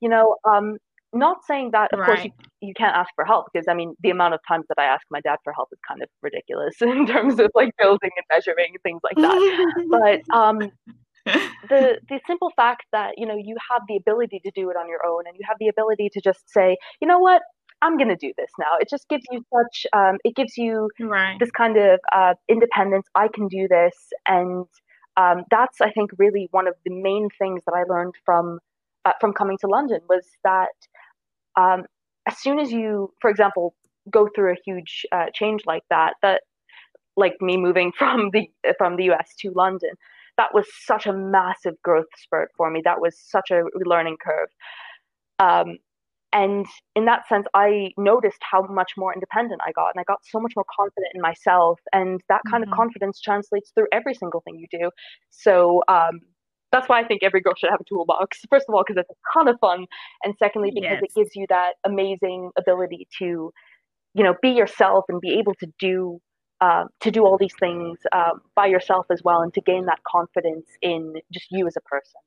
You 0.00 0.08
know, 0.08 0.36
um, 0.48 0.76
not 1.12 1.38
saying 1.46 1.70
that, 1.72 1.92
of 1.92 2.00
right. 2.00 2.06
course, 2.06 2.24
you, 2.24 2.30
you 2.60 2.74
can't 2.74 2.96
ask 2.96 3.10
for 3.14 3.24
help 3.24 3.46
because 3.52 3.66
I 3.68 3.74
mean, 3.74 3.94
the 4.02 4.10
amount 4.10 4.34
of 4.34 4.40
times 4.48 4.64
that 4.68 4.80
I 4.80 4.84
ask 4.84 5.02
my 5.10 5.20
dad 5.20 5.36
for 5.44 5.52
help 5.52 5.68
is 5.72 5.78
kind 5.86 6.02
of 6.02 6.08
ridiculous 6.22 6.74
in 6.80 7.06
terms 7.06 7.38
of 7.38 7.50
like 7.54 7.70
building 7.78 8.10
and 8.16 8.24
measuring 8.30 8.74
things 8.82 9.00
like 9.04 9.16
that. 9.16 9.86
but 9.90 10.36
um, 10.36 10.70
the 11.68 11.98
the 12.08 12.20
simple 12.26 12.50
fact 12.56 12.84
that 12.92 13.12
you 13.16 13.26
know 13.26 13.36
you 13.36 13.56
have 13.70 13.82
the 13.88 13.96
ability 13.96 14.40
to 14.44 14.50
do 14.54 14.70
it 14.70 14.76
on 14.76 14.88
your 14.88 15.04
own 15.06 15.24
and 15.26 15.36
you 15.38 15.44
have 15.46 15.56
the 15.60 15.68
ability 15.68 16.08
to 16.12 16.20
just 16.20 16.48
say, 16.50 16.76
you 17.00 17.06
know 17.06 17.18
what, 17.18 17.42
I'm 17.82 17.96
going 17.96 18.08
to 18.08 18.16
do 18.16 18.32
this 18.38 18.50
now. 18.58 18.76
It 18.80 18.88
just 18.88 19.08
gives 19.08 19.24
you 19.30 19.44
such, 19.52 19.86
um, 19.92 20.18
it 20.24 20.36
gives 20.36 20.56
you 20.56 20.88
right. 21.00 21.36
this 21.38 21.50
kind 21.50 21.76
of 21.76 22.00
uh, 22.14 22.34
independence. 22.48 23.06
I 23.14 23.28
can 23.34 23.48
do 23.48 23.66
this. 23.68 23.94
And 24.26 24.66
um, 25.16 25.44
that's, 25.50 25.80
I 25.80 25.90
think, 25.90 26.12
really 26.16 26.48
one 26.52 26.68
of 26.68 26.74
the 26.84 26.94
main 26.94 27.28
things 27.38 27.62
that 27.66 27.74
I 27.74 27.82
learned 27.92 28.14
from, 28.24 28.60
uh, 29.04 29.12
from 29.20 29.32
coming 29.32 29.58
to 29.62 29.66
London 29.66 29.98
was 30.08 30.24
that 30.44 30.68
um, 31.56 31.84
as 32.28 32.38
soon 32.38 32.60
as 32.60 32.70
you, 32.70 33.12
for 33.20 33.28
example, 33.30 33.74
go 34.10 34.28
through 34.34 34.52
a 34.52 34.56
huge 34.64 35.04
uh, 35.12 35.26
change 35.34 35.62
like 35.66 35.82
that, 35.90 36.14
that 36.22 36.42
like 37.16 37.34
me 37.40 37.56
moving 37.56 37.92
from 37.98 38.30
the 38.32 38.48
from 38.78 38.96
the 38.96 39.10
US 39.10 39.34
to 39.40 39.50
London, 39.54 39.90
that 40.36 40.54
was 40.54 40.66
such 40.86 41.06
a 41.06 41.12
massive 41.12 41.74
growth 41.82 42.06
spurt 42.16 42.50
for 42.56 42.70
me. 42.70 42.80
That 42.84 43.00
was 43.00 43.18
such 43.18 43.50
a 43.50 43.62
learning 43.84 44.16
curve. 44.24 44.48
Um, 45.38 45.78
and 46.32 46.66
in 46.96 47.04
that 47.04 47.28
sense, 47.28 47.46
I 47.54 47.92
noticed 47.98 48.38
how 48.40 48.62
much 48.62 48.92
more 48.96 49.12
independent 49.12 49.60
I 49.66 49.72
got, 49.72 49.90
and 49.94 50.00
I 50.00 50.04
got 50.04 50.20
so 50.24 50.40
much 50.40 50.52
more 50.56 50.64
confident 50.74 51.08
in 51.14 51.20
myself. 51.20 51.78
And 51.92 52.20
that 52.28 52.40
kind 52.50 52.64
mm-hmm. 52.64 52.72
of 52.72 52.76
confidence 52.76 53.20
translates 53.20 53.70
through 53.74 53.86
every 53.92 54.14
single 54.14 54.40
thing 54.40 54.56
you 54.56 54.66
do. 54.70 54.90
So 55.30 55.82
um, 55.88 56.20
that's 56.72 56.88
why 56.88 57.00
I 57.00 57.06
think 57.06 57.22
every 57.22 57.42
girl 57.42 57.52
should 57.56 57.70
have 57.70 57.80
a 57.80 57.84
toolbox. 57.84 58.40
First 58.50 58.66
of 58.68 58.74
all, 58.74 58.82
because 58.86 59.00
it's 59.00 59.10
a 59.10 59.38
ton 59.38 59.48
of 59.48 59.60
fun, 59.60 59.86
and 60.24 60.34
secondly, 60.38 60.70
because 60.74 60.98
yes. 61.00 61.02
it 61.02 61.14
gives 61.14 61.30
you 61.36 61.46
that 61.50 61.74
amazing 61.84 62.50
ability 62.56 63.06
to, 63.18 63.52
you 64.14 64.24
know, 64.24 64.34
be 64.40 64.50
yourself 64.50 65.04
and 65.08 65.20
be 65.20 65.38
able 65.38 65.54
to 65.56 65.66
do 65.78 66.18
uh, 66.62 66.84
to 67.00 67.10
do 67.10 67.24
all 67.26 67.36
these 67.36 67.54
things 67.58 67.98
uh, 68.12 68.30
by 68.54 68.66
yourself 68.66 69.04
as 69.10 69.20
well, 69.24 69.42
and 69.42 69.52
to 69.52 69.60
gain 69.60 69.84
that 69.86 69.98
confidence 70.06 70.66
in 70.80 71.14
just 71.32 71.46
you 71.50 71.66
as 71.66 71.76
a 71.76 71.80
person. 71.82 72.20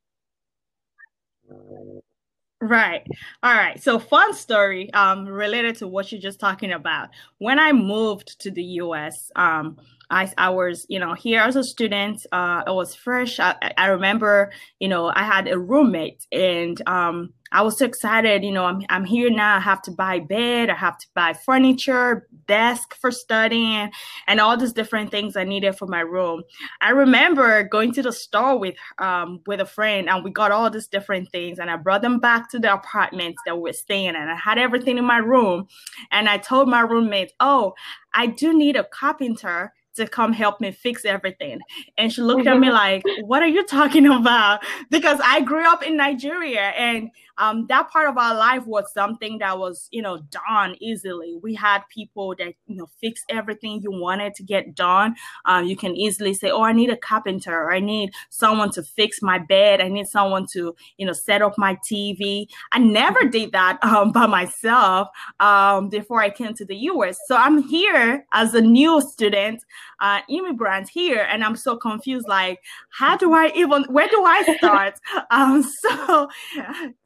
Right. 2.67 3.05
All 3.43 3.53
right. 3.53 3.81
So 3.83 3.99
fun 3.99 4.33
story 4.33 4.91
um 4.93 5.25
related 5.27 5.75
to 5.77 5.87
what 5.87 6.11
you're 6.11 6.21
just 6.21 6.39
talking 6.39 6.71
about. 6.71 7.09
When 7.37 7.59
I 7.59 7.73
moved 7.73 8.39
to 8.41 8.49
the 8.49 8.63
US, 8.81 9.31
um 9.35 9.77
I, 10.09 10.31
I 10.37 10.49
was, 10.49 10.85
you 10.89 10.99
know, 10.99 11.13
here 11.13 11.41
as 11.41 11.55
a 11.55 11.63
student. 11.63 12.25
Uh, 12.31 12.63
I 12.67 12.71
was 12.71 12.93
fresh. 12.95 13.39
I, 13.39 13.55
I 13.77 13.87
remember, 13.87 14.51
you 14.79 14.87
know, 14.87 15.11
I 15.13 15.23
had 15.23 15.47
a 15.47 15.57
roommate, 15.57 16.25
and 16.31 16.81
um, 16.87 17.33
I 17.51 17.61
was 17.61 17.77
so 17.79 17.85
excited. 17.85 18.43
You 18.43 18.51
know, 18.51 18.65
I'm 18.65 18.81
I'm 18.89 19.05
here 19.05 19.29
now. 19.29 19.57
I 19.57 19.59
have 19.59 19.81
to 19.83 19.91
buy 19.91 20.19
bed. 20.19 20.69
I 20.69 20.75
have 20.75 20.97
to 20.99 21.07
buy 21.15 21.33
furniture, 21.33 22.27
desk 22.47 22.95
for 22.95 23.11
studying, 23.11 23.91
and 24.27 24.39
all 24.39 24.57
these 24.57 24.73
different 24.73 25.11
things 25.11 25.35
I 25.35 25.43
needed 25.43 25.77
for 25.77 25.87
my 25.87 26.01
room. 26.01 26.43
I 26.81 26.91
remember 26.91 27.63
going 27.63 27.93
to 27.93 28.03
the 28.03 28.11
store 28.11 28.57
with 28.59 28.75
um 28.99 29.41
with 29.47 29.59
a 29.59 29.65
friend, 29.65 30.09
and 30.09 30.23
we 30.23 30.31
got 30.31 30.51
all 30.51 30.69
these 30.69 30.87
different 30.87 31.31
things, 31.31 31.59
and 31.59 31.69
I 31.69 31.77
brought 31.77 32.01
them 32.01 32.19
back 32.19 32.49
to 32.51 32.59
the 32.59 32.73
apartment 32.73 33.35
that 33.45 33.59
we 33.59 33.69
are 33.69 33.73
staying 33.73 34.09
in. 34.09 34.15
And 34.15 34.29
I 34.29 34.35
had 34.35 34.57
everything 34.57 34.97
in 34.97 35.05
my 35.05 35.17
room, 35.17 35.67
and 36.11 36.29
I 36.29 36.37
told 36.37 36.67
my 36.69 36.81
roommate, 36.81 37.33
"Oh, 37.39 37.73
I 38.13 38.27
do 38.27 38.53
need 38.53 38.75
a 38.75 38.83
carpenter." 38.83 39.73
To 39.95 40.07
come 40.07 40.33
help 40.33 40.61
me 40.61 40.71
fix 40.71 41.05
everything. 41.05 41.59
And 41.97 42.11
she 42.11 42.21
looked 42.21 42.47
at 42.47 42.59
me 42.59 42.67
mm-hmm. 42.67 42.75
like, 42.75 43.03
What 43.23 43.41
are 43.41 43.47
you 43.47 43.65
talking 43.65 44.07
about? 44.11 44.63
Because 44.89 45.19
I 45.23 45.41
grew 45.41 45.67
up 45.67 45.83
in 45.83 45.97
Nigeria 45.97 46.69
and 46.77 47.11
um, 47.37 47.65
that 47.67 47.89
part 47.89 48.07
of 48.07 48.17
our 48.17 48.35
life 48.35 48.65
was 48.65 48.91
something 48.93 49.39
that 49.39 49.57
was, 49.57 49.87
you 49.91 50.01
know, 50.01 50.19
done 50.29 50.75
easily. 50.79 51.37
We 51.41 51.55
had 51.55 51.83
people 51.89 52.35
that, 52.37 52.53
you 52.67 52.75
know, 52.75 52.87
fix 52.99 53.23
everything 53.29 53.81
you 53.81 53.91
wanted 53.91 54.35
to 54.35 54.43
get 54.43 54.75
done. 54.75 55.15
Um, 55.45 55.65
you 55.65 55.75
can 55.75 55.95
easily 55.95 56.33
say, 56.33 56.49
Oh, 56.49 56.63
I 56.63 56.71
need 56.71 56.89
a 56.89 56.97
carpenter, 56.97 57.53
or 57.53 57.73
I 57.73 57.79
need 57.79 58.11
someone 58.29 58.71
to 58.71 58.83
fix 58.83 59.21
my 59.21 59.37
bed. 59.37 59.81
I 59.81 59.87
need 59.87 60.07
someone 60.07 60.45
to, 60.53 60.75
you 60.97 61.05
know, 61.05 61.13
set 61.13 61.41
up 61.41 61.57
my 61.57 61.77
TV. 61.89 62.47
I 62.71 62.79
never 62.79 63.21
mm-hmm. 63.21 63.29
did 63.29 63.51
that 63.51 63.79
um, 63.83 64.11
by 64.11 64.27
myself 64.27 65.09
um, 65.39 65.89
before 65.89 66.21
I 66.21 66.29
came 66.29 66.53
to 66.55 66.65
the 66.65 66.75
US. 66.75 67.17
So 67.27 67.35
I'm 67.35 67.63
here 67.63 68.25
as 68.33 68.53
a 68.53 68.61
new 68.61 69.01
student 69.01 69.63
uh, 69.99 70.19
immigrants 70.29 70.89
here, 70.89 71.27
and 71.29 71.43
I'm 71.43 71.55
so 71.55 71.77
confused. 71.77 72.27
Like, 72.27 72.59
how 72.89 73.17
do 73.17 73.33
I 73.33 73.51
even? 73.55 73.83
Where 73.85 74.07
do 74.07 74.23
I 74.23 74.55
start? 74.57 74.99
um, 75.31 75.63
so, 75.81 76.29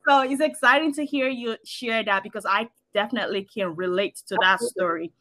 so 0.10 0.22
it's 0.22 0.42
exciting 0.42 0.94
to 0.94 1.06
hear 1.06 1.30
you 1.30 1.56
share 1.66 2.04
that 2.04 2.24
because 2.24 2.46
I 2.46 2.70
definitely 2.96 3.44
can 3.44 3.76
relate 3.76 4.20
to 4.28 4.38
that 4.42 4.60
story. 4.60 5.12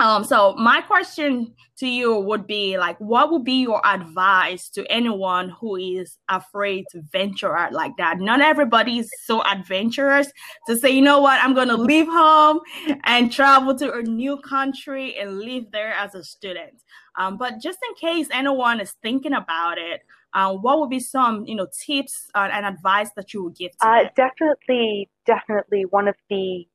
Um, 0.00 0.24
so 0.24 0.54
my 0.54 0.80
question 0.80 1.54
to 1.76 1.86
you 1.86 2.18
would 2.18 2.46
be 2.46 2.78
like, 2.78 2.96
what 2.98 3.30
would 3.30 3.44
be 3.44 3.60
your 3.60 3.86
advice 3.86 4.70
to 4.70 4.90
anyone 4.90 5.50
who 5.50 5.76
is 5.76 6.16
afraid 6.30 6.86
to 6.92 7.02
venture 7.12 7.54
out 7.54 7.74
like 7.74 7.92
that? 7.98 8.18
Not 8.18 8.40
everybody 8.40 9.00
is 9.00 9.10
so 9.24 9.42
adventurous 9.44 10.32
to 10.68 10.78
say, 10.78 10.88
you 10.88 11.02
know 11.02 11.20
what, 11.20 11.38
I'm 11.42 11.54
going 11.54 11.68
to 11.68 11.76
leave 11.76 12.06
home 12.06 12.60
and 13.04 13.30
travel 13.30 13.74
to 13.76 13.92
a 13.92 14.02
new 14.02 14.38
country 14.38 15.18
and 15.18 15.38
live 15.38 15.70
there 15.70 15.92
as 15.92 16.14
a 16.14 16.24
student. 16.24 16.82
Um, 17.16 17.36
but 17.36 17.60
just 17.60 17.78
in 17.86 17.94
case 17.96 18.28
anyone 18.32 18.80
is 18.80 18.94
thinking 19.02 19.34
about 19.34 19.76
it, 19.76 20.00
uh, 20.32 20.54
what 20.54 20.80
would 20.80 20.90
be 20.90 21.00
some, 21.00 21.44
you 21.44 21.56
know, 21.56 21.66
tips 21.86 22.30
uh, 22.34 22.48
and 22.50 22.64
advice 22.64 23.10
that 23.16 23.34
you 23.34 23.44
would 23.44 23.56
give? 23.56 23.72
To 23.78 23.86
uh, 23.86 24.04
definitely, 24.16 25.10
definitely 25.26 25.84
one 25.90 26.08
of 26.08 26.14
the 26.30 26.66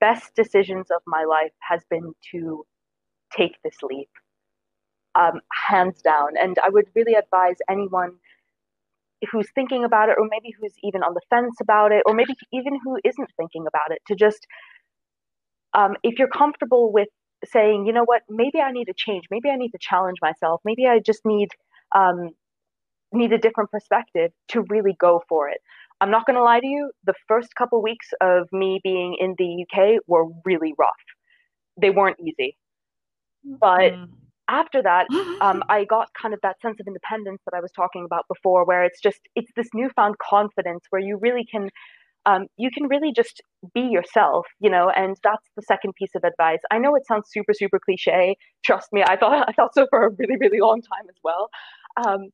best 0.00 0.34
decisions 0.34 0.86
of 0.90 1.02
my 1.06 1.24
life 1.24 1.52
has 1.60 1.82
been 1.90 2.12
to 2.32 2.64
take 3.36 3.56
this 3.64 3.76
leap, 3.82 4.10
um, 5.14 5.40
hands 5.52 6.00
down. 6.02 6.30
And 6.40 6.56
I 6.62 6.68
would 6.68 6.86
really 6.94 7.14
advise 7.14 7.56
anyone 7.68 8.12
who's 9.30 9.50
thinking 9.54 9.84
about 9.84 10.08
it, 10.08 10.16
or 10.18 10.26
maybe 10.30 10.54
who's 10.60 10.74
even 10.82 11.02
on 11.02 11.14
the 11.14 11.20
fence 11.30 11.56
about 11.60 11.92
it, 11.92 12.02
or 12.06 12.14
maybe 12.14 12.34
even 12.52 12.78
who 12.84 12.98
isn't 13.04 13.30
thinking 13.36 13.66
about 13.66 13.90
it, 13.90 14.00
to 14.08 14.14
just, 14.14 14.46
um, 15.72 15.94
if 16.02 16.18
you're 16.18 16.28
comfortable 16.28 16.92
with 16.92 17.08
saying, 17.44 17.86
you 17.86 17.92
know 17.92 18.04
what, 18.04 18.22
maybe 18.28 18.60
I 18.60 18.72
need 18.72 18.86
to 18.86 18.94
change, 18.94 19.24
maybe 19.30 19.48
I 19.48 19.56
need 19.56 19.70
to 19.70 19.78
challenge 19.80 20.18
myself, 20.20 20.60
maybe 20.64 20.86
I 20.86 20.98
just 20.98 21.20
need 21.24 21.48
um, 21.94 22.30
need 23.12 23.32
a 23.32 23.38
different 23.38 23.70
perspective 23.70 24.32
to 24.48 24.62
really 24.68 24.94
go 24.98 25.22
for 25.28 25.48
it. 25.48 25.58
I'm 26.00 26.10
not 26.10 26.26
going 26.26 26.36
to 26.36 26.42
lie 26.42 26.60
to 26.60 26.66
you, 26.66 26.90
the 27.04 27.14
first 27.26 27.54
couple 27.54 27.82
weeks 27.82 28.08
of 28.20 28.48
me 28.52 28.80
being 28.82 29.16
in 29.18 29.34
the 29.38 29.64
UK 29.64 30.00
were 30.06 30.26
really 30.44 30.74
rough. 30.78 30.92
They 31.80 31.90
weren't 31.90 32.18
easy. 32.20 32.56
But 33.44 33.92
mm. 33.92 34.08
after 34.48 34.82
that, 34.82 35.06
um, 35.40 35.62
I 35.68 35.84
got 35.84 36.08
kind 36.20 36.34
of 36.34 36.40
that 36.42 36.60
sense 36.60 36.78
of 36.80 36.86
independence 36.86 37.40
that 37.46 37.56
I 37.56 37.60
was 37.60 37.72
talking 37.72 38.04
about 38.04 38.26
before, 38.28 38.64
where 38.64 38.84
it's 38.84 39.00
just, 39.00 39.20
it's 39.34 39.50
this 39.56 39.68
newfound 39.72 40.16
confidence 40.18 40.84
where 40.90 41.02
you 41.02 41.16
really 41.16 41.44
can. 41.44 41.70
Um, 42.28 42.48
you 42.56 42.72
can 42.72 42.88
really 42.88 43.12
just 43.12 43.40
be 43.72 43.82
yourself, 43.82 44.46
you 44.58 44.68
know, 44.68 44.90
and 44.90 45.16
that's 45.22 45.48
the 45.54 45.62
second 45.62 45.94
piece 45.94 46.10
of 46.16 46.24
advice. 46.24 46.58
I 46.72 46.78
know 46.78 46.96
it 46.96 47.06
sounds 47.06 47.28
super, 47.30 47.54
super 47.54 47.78
cliche. 47.78 48.36
Trust 48.64 48.88
me, 48.92 49.04
I 49.06 49.16
thought 49.16 49.44
I 49.48 49.52
thought 49.52 49.72
so 49.74 49.86
for 49.90 50.06
a 50.06 50.10
really, 50.10 50.36
really 50.40 50.58
long 50.58 50.82
time 50.82 51.08
as 51.08 51.14
well. 51.22 51.48
Um, 52.04 52.30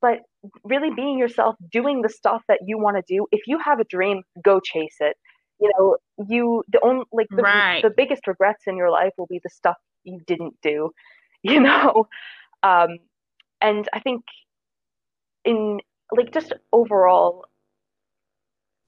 but 0.00 0.20
really 0.64 0.90
being 0.94 1.18
yourself, 1.18 1.56
doing 1.70 2.02
the 2.02 2.08
stuff 2.08 2.42
that 2.48 2.60
you 2.66 2.78
want 2.78 2.96
to 2.96 3.02
do. 3.06 3.26
If 3.32 3.42
you 3.46 3.58
have 3.58 3.80
a 3.80 3.84
dream, 3.84 4.22
go 4.42 4.60
chase 4.60 4.96
it. 5.00 5.16
You 5.60 5.70
know, 5.76 5.96
you 6.28 6.64
the 6.68 6.80
only 6.82 7.04
like 7.12 7.26
the, 7.30 7.42
right. 7.42 7.82
the 7.82 7.90
biggest 7.94 8.26
regrets 8.26 8.64
in 8.66 8.76
your 8.76 8.90
life 8.90 9.12
will 9.18 9.26
be 9.26 9.40
the 9.42 9.50
stuff 9.50 9.76
you 10.04 10.20
didn't 10.26 10.54
do. 10.62 10.90
You 11.42 11.58
know, 11.58 12.06
um, 12.62 12.98
and 13.62 13.88
I 13.94 14.00
think 14.00 14.24
in 15.46 15.80
like 16.14 16.34
just 16.34 16.52
overall 16.70 17.46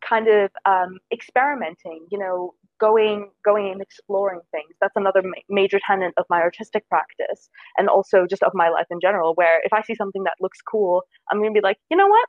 kind 0.06 0.28
of 0.28 0.50
um, 0.64 0.98
experimenting. 1.12 2.06
You 2.10 2.18
know, 2.18 2.54
going 2.82 3.30
going 3.44 3.70
and 3.70 3.80
exploring 3.80 4.40
things. 4.50 4.74
That's 4.80 4.96
another 4.96 5.22
ma- 5.22 5.46
major 5.48 5.78
tenet 5.86 6.12
of 6.16 6.26
my 6.28 6.40
artistic 6.40 6.86
practice 6.88 7.48
and 7.78 7.88
also 7.88 8.26
just 8.28 8.42
of 8.42 8.52
my 8.54 8.68
life 8.70 8.86
in 8.90 8.98
general 9.00 9.34
where 9.34 9.60
if 9.62 9.72
i 9.72 9.80
see 9.82 9.94
something 9.94 10.24
that 10.24 10.34
looks 10.40 10.58
cool 10.60 11.04
i'm 11.30 11.38
going 11.38 11.54
to 11.54 11.58
be 11.58 11.62
like 11.62 11.78
you 11.90 11.96
know 11.96 12.08
what? 12.08 12.28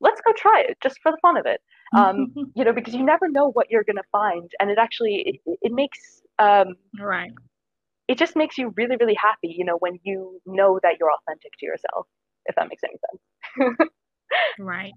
Let's 0.00 0.20
go 0.20 0.32
try 0.36 0.60
it 0.68 0.76
just 0.82 0.98
for 1.02 1.10
the 1.10 1.18
fun 1.22 1.38
of 1.38 1.46
it. 1.46 1.60
Um, 1.96 2.34
you 2.56 2.64
know 2.64 2.72
because 2.72 2.94
you 2.94 3.04
never 3.04 3.28
know 3.28 3.52
what 3.52 3.70
you're 3.70 3.84
going 3.84 4.02
to 4.04 4.10
find 4.10 4.50
and 4.58 4.70
it 4.70 4.78
actually 4.78 5.40
it, 5.46 5.58
it 5.62 5.72
makes 5.72 6.00
um, 6.40 6.74
right. 7.00 7.30
it 8.08 8.18
just 8.18 8.34
makes 8.34 8.58
you 8.58 8.74
really 8.76 8.96
really 8.98 9.14
happy 9.14 9.54
you 9.56 9.64
know 9.64 9.76
when 9.78 10.00
you 10.02 10.40
know 10.44 10.80
that 10.82 10.94
you're 10.98 11.12
authentic 11.12 11.52
to 11.60 11.64
yourself 11.64 12.06
if 12.46 12.56
that 12.56 12.68
makes 12.68 12.82
any 12.82 12.98
sense. 13.06 13.90
Right. 14.58 14.92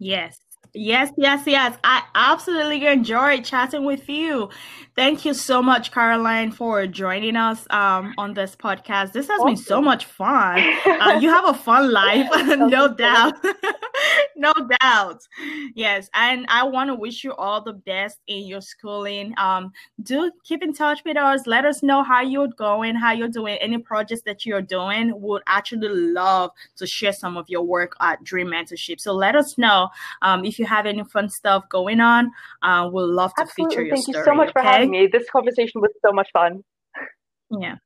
Yes 0.00 0.36
Yes, 0.74 1.10
yes, 1.16 1.44
yes. 1.46 1.76
I 1.82 2.02
absolutely 2.14 2.86
enjoyed 2.86 3.44
chatting 3.44 3.84
with 3.84 4.08
you. 4.08 4.50
Thank 4.94 5.24
you 5.24 5.32
so 5.32 5.62
much, 5.62 5.92
Caroline, 5.92 6.50
for 6.50 6.84
joining 6.86 7.36
us 7.36 7.66
um, 7.70 8.14
on 8.18 8.34
this 8.34 8.56
podcast. 8.56 9.12
This 9.12 9.28
has 9.28 9.38
awesome. 9.38 9.54
been 9.54 9.56
so 9.56 9.80
much 9.80 10.06
fun. 10.06 10.58
Uh, 10.84 11.18
you 11.22 11.28
have 11.28 11.48
a 11.48 11.54
fun 11.54 11.92
life, 11.92 12.28
no 12.58 12.92
doubt. 12.94 13.34
no 14.36 14.52
doubt. 14.80 15.22
Yes, 15.76 16.10
and 16.14 16.46
I 16.48 16.64
want 16.64 16.88
to 16.88 16.96
wish 16.96 17.22
you 17.22 17.32
all 17.34 17.60
the 17.60 17.74
best 17.74 18.18
in 18.26 18.46
your 18.46 18.60
schooling. 18.60 19.34
Um, 19.38 19.72
do 20.02 20.32
keep 20.42 20.64
in 20.64 20.74
touch 20.74 21.02
with 21.04 21.16
us. 21.16 21.46
Let 21.46 21.64
us 21.64 21.82
know 21.82 22.02
how 22.02 22.20
you're 22.22 22.48
going, 22.48 22.96
how 22.96 23.12
you're 23.12 23.28
doing, 23.28 23.56
any 23.60 23.78
projects 23.78 24.22
that 24.26 24.44
you're 24.44 24.62
doing. 24.62 25.12
Would 25.20 25.42
actually 25.46 25.88
love 25.88 26.50
to 26.76 26.88
share 26.88 27.12
some 27.12 27.36
of 27.36 27.48
your 27.48 27.62
work 27.62 27.94
at 28.00 28.24
Dream 28.24 28.48
Mentorship. 28.48 29.00
So 29.00 29.12
let 29.12 29.36
us 29.36 29.56
know 29.58 29.90
um, 30.22 30.44
if 30.48 30.58
you 30.58 30.66
have 30.66 30.86
any 30.86 31.04
fun 31.04 31.28
stuff 31.28 31.68
going 31.68 32.00
on. 32.00 32.30
Uh, 32.62 32.88
we'll 32.90 33.12
love 33.12 33.34
to 33.34 33.42
Absolutely. 33.42 33.76
feature 33.76 33.86
your 33.86 33.96
Thank 33.96 34.04
story. 34.04 34.18
you 34.18 34.24
so 34.24 34.34
much 34.34 34.52
for 34.52 34.62
having 34.62 34.90
me. 34.90 35.08
This 35.10 35.28
conversation 35.30 35.80
was 35.80 35.90
so 36.04 36.12
much 36.12 36.28
fun. 36.32 36.64
Yeah. 37.50 37.76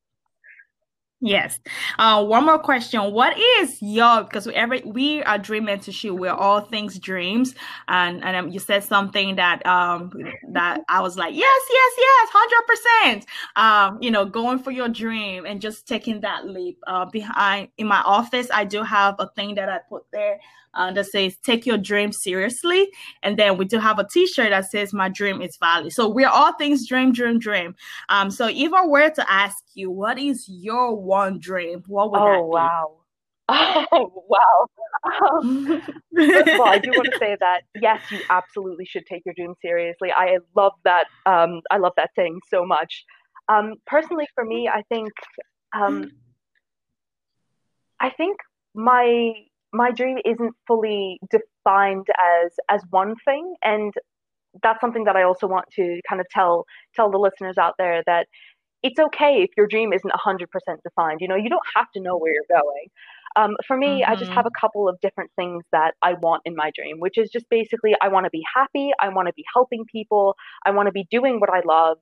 Yes. 1.24 1.60
Uh, 2.00 2.24
one 2.24 2.44
more 2.44 2.58
question. 2.58 3.12
What 3.12 3.38
is 3.38 3.80
your 3.80 4.24
because 4.24 4.44
we 4.44 4.54
every 4.54 4.82
we 4.82 5.22
are 5.22 5.38
dream 5.38 5.66
mentorship. 5.66 6.18
We're 6.18 6.32
all 6.32 6.62
things 6.62 6.98
dreams, 6.98 7.54
and 7.86 8.24
and 8.24 8.36
um, 8.36 8.48
you 8.48 8.58
said 8.58 8.82
something 8.82 9.36
that 9.36 9.64
um 9.64 10.10
that 10.50 10.80
I 10.88 11.00
was 11.00 11.16
like 11.16 11.32
yes 11.32 11.62
yes 11.70 11.92
yes 11.96 12.28
hundred 12.32 12.66
percent. 12.66 13.26
Um, 13.54 14.02
you 14.02 14.10
know, 14.10 14.24
going 14.24 14.58
for 14.58 14.72
your 14.72 14.88
dream 14.88 15.46
and 15.46 15.60
just 15.60 15.86
taking 15.86 16.22
that 16.22 16.48
leap. 16.48 16.80
Uh, 16.88 17.04
behind 17.04 17.68
in 17.78 17.86
my 17.86 18.02
office, 18.04 18.48
I 18.52 18.64
do 18.64 18.82
have 18.82 19.14
a 19.20 19.28
thing 19.36 19.54
that 19.54 19.68
I 19.68 19.78
put 19.88 20.02
there 20.12 20.40
uh, 20.74 20.92
that 20.92 21.06
says 21.06 21.36
"Take 21.38 21.66
your 21.66 21.78
dream 21.78 22.12
seriously," 22.12 22.88
and 23.22 23.38
then 23.38 23.56
we 23.56 23.64
do 23.64 23.78
have 23.78 23.98
a 23.98 24.06
T-shirt 24.06 24.50
that 24.50 24.70
says 24.70 24.92
"My 24.92 25.08
dream 25.08 25.42
is 25.42 25.56
valid." 25.56 25.92
So 25.92 26.08
we're 26.08 26.28
all 26.28 26.52
things 26.54 26.86
dream, 26.86 27.12
dream, 27.12 27.38
dream. 27.38 27.74
Um, 28.08 28.30
so 28.30 28.48
if 28.48 28.72
I 28.72 28.86
were 28.86 29.10
to 29.10 29.32
ask 29.32 29.62
you, 29.74 29.90
what 29.90 30.18
is 30.18 30.48
your 30.48 30.94
one 30.94 31.38
dream? 31.38 31.82
What 31.86 32.10
would 32.12 32.20
oh, 32.20 32.24
that 32.24 32.44
wow. 32.44 32.98
Oh, 33.92 34.24
wow. 34.28 34.66
Um, 35.04 35.82
first 36.16 36.48
of 36.48 36.60
all, 36.60 36.68
I 36.68 36.78
do 36.78 36.90
want 36.90 37.08
to 37.12 37.18
say 37.18 37.36
that 37.40 37.62
yes, 37.80 38.00
you 38.10 38.20
absolutely 38.30 38.84
should 38.84 39.04
take 39.06 39.22
your 39.24 39.34
dream 39.34 39.54
seriously. 39.60 40.10
I 40.12 40.38
love 40.54 40.72
that. 40.84 41.06
Um, 41.26 41.60
I 41.70 41.78
love 41.78 41.92
that 41.96 42.10
saying 42.16 42.40
so 42.48 42.64
much. 42.64 43.04
Um, 43.48 43.74
personally, 43.86 44.28
for 44.34 44.44
me, 44.44 44.68
I 44.68 44.82
think, 44.88 45.10
um, 45.74 46.12
I 48.00 48.10
think 48.10 48.36
my 48.74 49.32
my 49.72 49.90
dream 49.90 50.18
isn't 50.24 50.54
fully 50.66 51.20
defined 51.30 52.06
as 52.44 52.52
as 52.70 52.82
one 52.90 53.14
thing, 53.24 53.54
and 53.64 53.92
that's 54.62 54.80
something 54.80 55.04
that 55.04 55.16
I 55.16 55.22
also 55.22 55.46
want 55.46 55.66
to 55.76 56.00
kind 56.08 56.20
of 56.20 56.26
tell 56.30 56.64
tell 56.94 57.10
the 57.10 57.18
listeners 57.18 57.56
out 57.58 57.74
there 57.78 58.02
that 58.06 58.26
it's 58.82 58.98
okay 58.98 59.42
if 59.42 59.50
your 59.56 59.66
dream 59.66 59.92
isn't 59.92 60.08
100% 60.10 60.80
defined. 60.84 61.20
You 61.20 61.28
know, 61.28 61.36
you 61.36 61.48
don't 61.50 61.66
have 61.76 61.86
to 61.94 62.00
know 62.00 62.16
where 62.16 62.32
you're 62.32 62.60
going. 62.60 62.88
Um, 63.36 63.56
for 63.66 63.76
me, 63.76 64.04
I 64.06 64.16
just 64.16 64.30
Mm-hmm. 64.30 64.36
have 64.36 64.46
a 64.46 64.60
couple 64.60 64.88
of 64.88 64.98
different 65.00 65.30
things 65.36 65.64
that 65.72 65.94
I 66.02 66.14
want 66.14 66.42
in 66.44 66.54
my 66.56 66.70
dream, 66.76 66.98
which 66.98 67.18
is 67.18 67.30
just 67.30 67.46
basically 67.50 67.94
I 68.00 68.08
want 68.08 68.24
to 68.24 68.30
be 68.30 68.42
happy, 68.54 68.90
I 69.00 69.08
want 69.08 69.28
to 69.28 69.32
be 69.34 69.44
helping 69.54 69.84
people, 69.90 70.34
I 70.66 70.70
want 70.72 70.86
to 70.86 70.92
be 70.92 71.06
doing 71.10 71.40
what 71.40 71.50
I 71.50 71.60
love, 71.66 71.98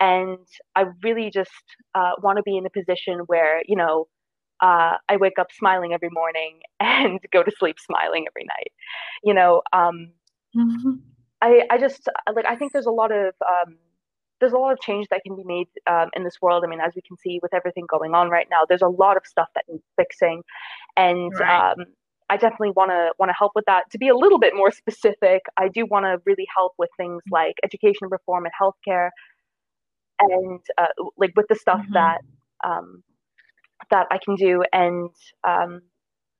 and 0.00 0.38
I 0.76 0.84
really 1.02 1.30
just 1.32 1.50
uh, 1.94 2.12
want 2.22 2.36
to 2.38 2.42
be 2.42 2.56
in 2.56 2.66
a 2.66 2.70
position 2.70 3.20
where 3.26 3.62
you 3.66 3.76
know 3.76 4.06
uh, 4.64 4.98
I 5.08 5.16
wake 5.18 5.38
up 5.38 5.52
smiling 5.52 5.94
every 5.94 6.10
morning 6.10 6.62
and 6.80 7.20
go 7.32 7.44
to 7.44 7.52
sleep 7.58 7.78
smiling 7.80 8.26
every 8.30 8.46
night. 8.46 8.72
You 9.24 9.34
know, 9.34 9.62
um, 9.72 10.12
Mhm. 10.54 11.02
I 11.42 11.62
I 11.70 11.78
just 11.78 12.08
like 12.34 12.46
I 12.46 12.56
think 12.56 12.72
there's 12.72 12.86
a 12.86 12.90
lot 12.92 13.12
of 13.12 13.34
um, 13.48 13.76
there's 14.40 14.52
a 14.52 14.58
lot 14.58 14.72
of 14.72 14.80
change 14.80 15.08
that 15.10 15.22
can 15.24 15.36
be 15.36 15.44
made 15.44 15.68
um, 15.86 16.10
in 16.16 16.24
this 16.24 16.40
world. 16.42 16.64
I 16.64 16.68
mean, 16.68 16.80
as 16.80 16.94
we 16.96 17.02
can 17.02 17.16
see 17.18 17.40
with 17.42 17.54
everything 17.54 17.86
going 17.88 18.14
on 18.14 18.30
right 18.30 18.48
now, 18.50 18.62
there's 18.68 18.82
a 18.82 18.88
lot 18.88 19.16
of 19.16 19.26
stuff 19.26 19.48
that 19.54 19.64
needs 19.68 19.84
fixing, 19.96 20.42
and 20.96 21.34
Right. 21.40 21.50
um, 21.50 21.86
I 22.30 22.36
definitely 22.36 22.72
want 22.72 22.90
to 22.90 23.12
want 23.18 23.30
to 23.30 23.34
help 23.38 23.52
with 23.54 23.66
that. 23.66 23.90
To 23.92 23.98
be 23.98 24.08
a 24.08 24.16
little 24.16 24.38
bit 24.38 24.54
more 24.56 24.70
specific, 24.72 25.42
I 25.58 25.68
do 25.68 25.86
want 25.86 26.06
to 26.06 26.20
really 26.26 26.46
help 26.56 26.74
with 26.78 26.90
things 26.96 27.22
like 27.30 27.56
education 27.64 28.08
reform 28.10 28.46
and 28.46 28.54
healthcare, 28.60 29.10
and 30.20 30.60
uh, 30.78 30.86
like 31.16 31.32
with 31.36 31.46
the 31.48 31.56
stuff 31.56 31.82
Mhm. 31.82 31.94
that 31.94 32.18
um, 32.64 33.02
that 33.90 34.06
I 34.10 34.18
can 34.24 34.36
do. 34.36 34.62
And 34.72 35.10
um, 35.46 35.82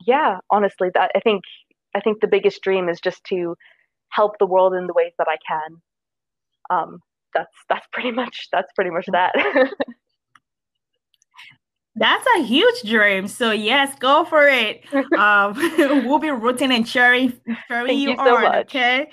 yeah, 0.07 0.39
honestly, 0.51 0.91
that 0.95 1.11
I 1.15 1.21
think 1.21 1.43
I 1.95 2.01
think 2.01 2.21
the 2.21 2.29
biggest 2.29 2.63
dream 2.63 2.89
is 2.89 3.01
just 3.01 3.23
to 3.31 3.57
help 4.11 4.39
the 4.39 4.47
world 4.47 4.75
in 4.75 4.87
the 4.87 4.93
ways 4.95 5.13
that 5.19 5.29
I 5.29 5.37
can. 5.47 5.83
Um, 6.71 6.99
that's 7.35 7.55
that's 7.69 7.87
pretty 7.93 8.11
much 8.21 8.49
that's 8.53 8.73
pretty 8.75 8.91
much 8.91 9.07
that. 9.13 9.35
That's 11.97 12.27
a 12.37 12.43
huge 12.43 12.83
dream. 12.83 13.29
So 13.29 13.53
yes, 13.53 13.95
go 13.99 14.25
for 14.25 14.49
it. 14.49 14.85
Um, 15.15 15.55
we'll 16.05 16.19
be 16.19 16.31
rooting 16.31 16.73
and 16.73 16.85
cheering, 16.85 17.35
cheering 17.69 17.87
Thank 17.87 18.01
you, 18.01 18.11
you 18.11 18.17
so 18.17 18.35
on. 18.35 18.43
much. 18.43 18.67
Okay. 18.67 19.11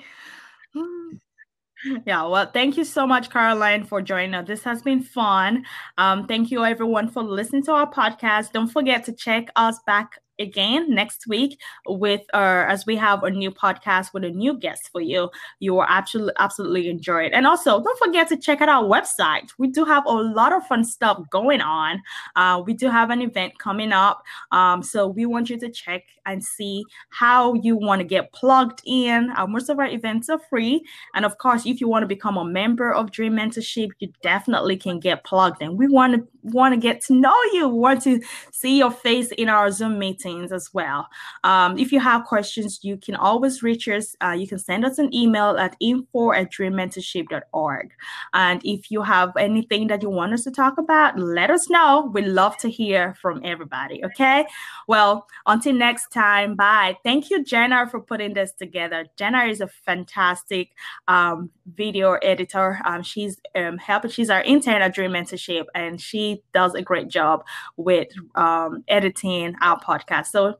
Yeah, 2.06 2.26
well, 2.26 2.50
thank 2.52 2.76
you 2.76 2.84
so 2.84 3.06
much, 3.06 3.30
Caroline, 3.30 3.84
for 3.84 4.00
joining 4.00 4.34
us. 4.34 4.46
This 4.46 4.62
has 4.64 4.82
been 4.82 5.02
fun. 5.02 5.64
Um, 5.98 6.26
thank 6.26 6.50
you, 6.50 6.64
everyone, 6.64 7.08
for 7.08 7.22
listening 7.22 7.64
to 7.64 7.72
our 7.72 7.90
podcast. 7.90 8.52
Don't 8.52 8.68
forget 8.68 9.04
to 9.06 9.12
check 9.12 9.48
us 9.56 9.78
back 9.86 10.18
again 10.38 10.94
next 10.94 11.26
week 11.26 11.60
with 11.86 12.22
uh 12.32 12.64
as 12.68 12.86
we 12.86 12.96
have 12.96 13.22
a 13.22 13.30
new 13.30 13.50
podcast 13.50 14.12
with 14.12 14.24
a 14.24 14.30
new 14.30 14.54
guest 14.58 14.88
for 14.90 15.00
you. 15.00 15.30
You 15.60 15.74
will 15.74 15.84
absolutely 15.88 16.32
absolutely 16.38 16.88
enjoy 16.88 17.24
it. 17.24 17.32
And 17.32 17.46
also 17.46 17.82
don't 17.82 17.98
forget 17.98 18.28
to 18.28 18.36
check 18.36 18.60
out 18.60 18.68
our 18.68 18.84
website. 18.84 19.50
We 19.58 19.68
do 19.68 19.84
have 19.84 20.04
a 20.06 20.12
lot 20.12 20.52
of 20.52 20.66
fun 20.66 20.84
stuff 20.84 21.22
going 21.30 21.60
on. 21.60 22.02
Uh 22.36 22.62
we 22.64 22.74
do 22.74 22.88
have 22.88 23.10
an 23.10 23.22
event 23.22 23.58
coming 23.58 23.92
up. 23.92 24.22
Um 24.50 24.82
so 24.82 25.06
we 25.06 25.26
want 25.26 25.50
you 25.50 25.58
to 25.58 25.70
check 25.70 26.04
and 26.26 26.42
see 26.42 26.84
how 27.10 27.54
you 27.54 27.76
want 27.76 28.00
to 28.00 28.06
get 28.06 28.32
plugged 28.32 28.80
in. 28.84 29.32
Uh, 29.36 29.46
most 29.46 29.68
of 29.68 29.78
our 29.78 29.86
events 29.86 30.28
are 30.28 30.38
free. 30.38 30.84
And 31.14 31.24
of 31.24 31.38
course, 31.38 31.66
if 31.66 31.80
you 31.80 31.88
want 31.88 32.02
to 32.02 32.06
become 32.06 32.36
a 32.36 32.44
member 32.44 32.92
of 32.92 33.10
Dream 33.10 33.34
Mentorship, 33.34 33.90
you 33.98 34.12
definitely 34.22 34.76
can 34.76 35.00
get 35.00 35.24
plugged. 35.24 35.62
In. 35.62 35.76
We 35.76 35.88
want 35.88 36.14
to 36.14 36.26
want 36.42 36.74
to 36.74 36.80
get 36.80 37.00
to 37.02 37.14
know 37.14 37.36
you, 37.52 37.68
we 37.68 37.78
want 37.78 38.02
to 38.02 38.20
see 38.52 38.78
your 38.78 38.90
face 38.90 39.30
in 39.32 39.48
our 39.48 39.70
Zoom 39.70 39.98
meetings 40.24 40.52
as 40.52 40.72
well. 40.72 41.08
Um, 41.44 41.78
if 41.78 41.92
you 41.92 42.00
have 42.00 42.24
questions, 42.24 42.80
you 42.82 42.96
can 42.96 43.14
always 43.14 43.62
reach 43.62 43.88
us. 43.88 44.16
Uh, 44.22 44.30
you 44.30 44.46
can 44.46 44.58
send 44.58 44.84
us 44.84 44.98
an 44.98 45.14
email 45.14 45.56
at 45.58 45.76
info 45.80 46.32
at 46.32 46.52
dreammentorship.org. 46.52 47.92
And 48.32 48.60
if 48.64 48.90
you 48.90 49.02
have 49.02 49.36
anything 49.36 49.88
that 49.88 50.02
you 50.02 50.10
want 50.10 50.32
us 50.32 50.44
to 50.44 50.50
talk 50.50 50.78
about, 50.78 51.18
let 51.18 51.50
us 51.50 51.68
know. 51.68 52.10
We 52.12 52.22
love 52.22 52.56
to 52.58 52.70
hear 52.70 53.14
from 53.14 53.40
everybody. 53.44 54.04
Okay. 54.04 54.46
Well, 54.88 55.26
until 55.46 55.74
next 55.74 56.12
time, 56.12 56.56
bye. 56.56 56.96
Thank 57.04 57.30
you, 57.30 57.44
Jenna, 57.44 57.88
for 57.90 58.00
putting 58.00 58.34
this 58.34 58.52
together. 58.52 59.06
Jenna 59.16 59.44
is 59.44 59.60
a 59.60 59.68
fantastic 59.68 60.70
um, 61.08 61.50
video 61.74 62.12
editor. 62.14 62.80
Um, 62.84 63.02
she's 63.02 63.40
um, 63.54 63.78
helping. 63.78 64.10
She's 64.10 64.30
our 64.30 64.42
intern 64.42 64.82
at 64.82 64.94
Dream 64.94 65.12
Mentorship, 65.12 65.64
and 65.74 66.00
she 66.00 66.42
does 66.52 66.74
a 66.74 66.82
great 66.82 67.08
job 67.08 67.44
with 67.76 68.08
um, 68.34 68.84
editing 68.88 69.54
our 69.60 69.80
podcast. 69.80 70.11
So, 70.20 70.58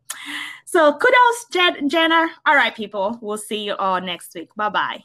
so 0.64 0.92
kudos, 0.94 1.46
Jen- 1.52 1.88
Jenna. 1.88 2.30
All 2.46 2.56
right, 2.56 2.74
people. 2.74 3.18
We'll 3.20 3.36
see 3.36 3.64
you 3.64 3.74
all 3.76 4.00
next 4.00 4.34
week. 4.34 4.48
Bye 4.56 4.70
bye. 4.70 5.04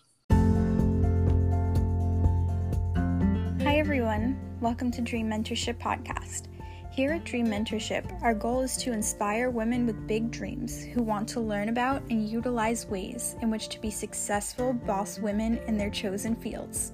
Hi, 3.64 3.78
everyone. 3.78 4.40
Welcome 4.62 4.92
to 4.92 5.02
Dream 5.02 5.30
Mentorship 5.30 5.78
Podcast. 5.78 6.48
Here 6.90 7.12
at 7.12 7.26
Dream 7.26 7.46
Mentorship, 7.46 8.24
our 8.24 8.34
goal 8.34 8.62
is 8.62 8.76
to 8.78 8.92
inspire 8.92 9.52
women 9.52 9.86
with 9.86 10.08
big 10.08 10.32
dreams 10.32 10.84
who 10.84 11.04
want 11.04 11.30
to 11.30 11.40
learn 11.40 11.70
about 11.70 12.02
and 12.10 12.28
utilize 12.28 12.88
ways 12.88 13.36
in 13.44 13.52
which 13.52 13.70
to 13.70 13.80
be 13.80 13.92
successful 13.92 14.74
boss 14.74 15.20
women 15.20 15.60
in 15.68 15.78
their 15.78 15.92
chosen 15.92 16.36
fields. 16.36 16.94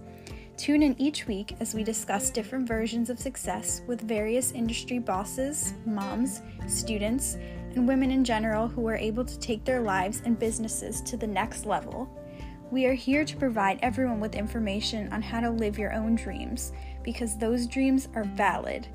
Tune 0.56 0.84
in 0.84 0.96
each 1.02 1.26
week 1.26 1.56
as 1.60 1.74
we 1.74 1.84
discuss 1.84 2.30
different 2.30 2.68
versions 2.68 3.10
of 3.10 3.18
success 3.18 3.82
with 3.88 4.02
various 4.02 4.52
industry 4.52 5.00
bosses, 5.00 5.74
moms, 5.86 6.44
students, 6.68 7.38
and 7.76 7.88
women 7.88 8.12
in 8.12 8.24
general 8.24 8.68
who 8.68 8.88
are 8.88 8.96
able 8.96 9.26
to 9.26 9.40
take 9.40 9.66
their 9.66 9.82
lives 9.82 10.22
and 10.26 10.38
businesses 10.38 11.02
to 11.02 11.18
the 11.18 11.26
next 11.26 11.66
level. 11.66 12.08
We 12.70 12.86
are 12.86 12.94
here 12.94 13.26
to 13.26 13.36
provide 13.36 13.80
everyone 13.82 14.20
with 14.20 14.36
information 14.36 15.12
on 15.12 15.24
how 15.24 15.40
to 15.40 15.50
live 15.50 15.80
your 15.80 15.94
own 15.94 16.16
dreams 16.16 16.72
because 17.04 17.36
those 17.38 17.66
dreams 17.66 18.08
are 18.14 18.24
valid. 18.24 18.88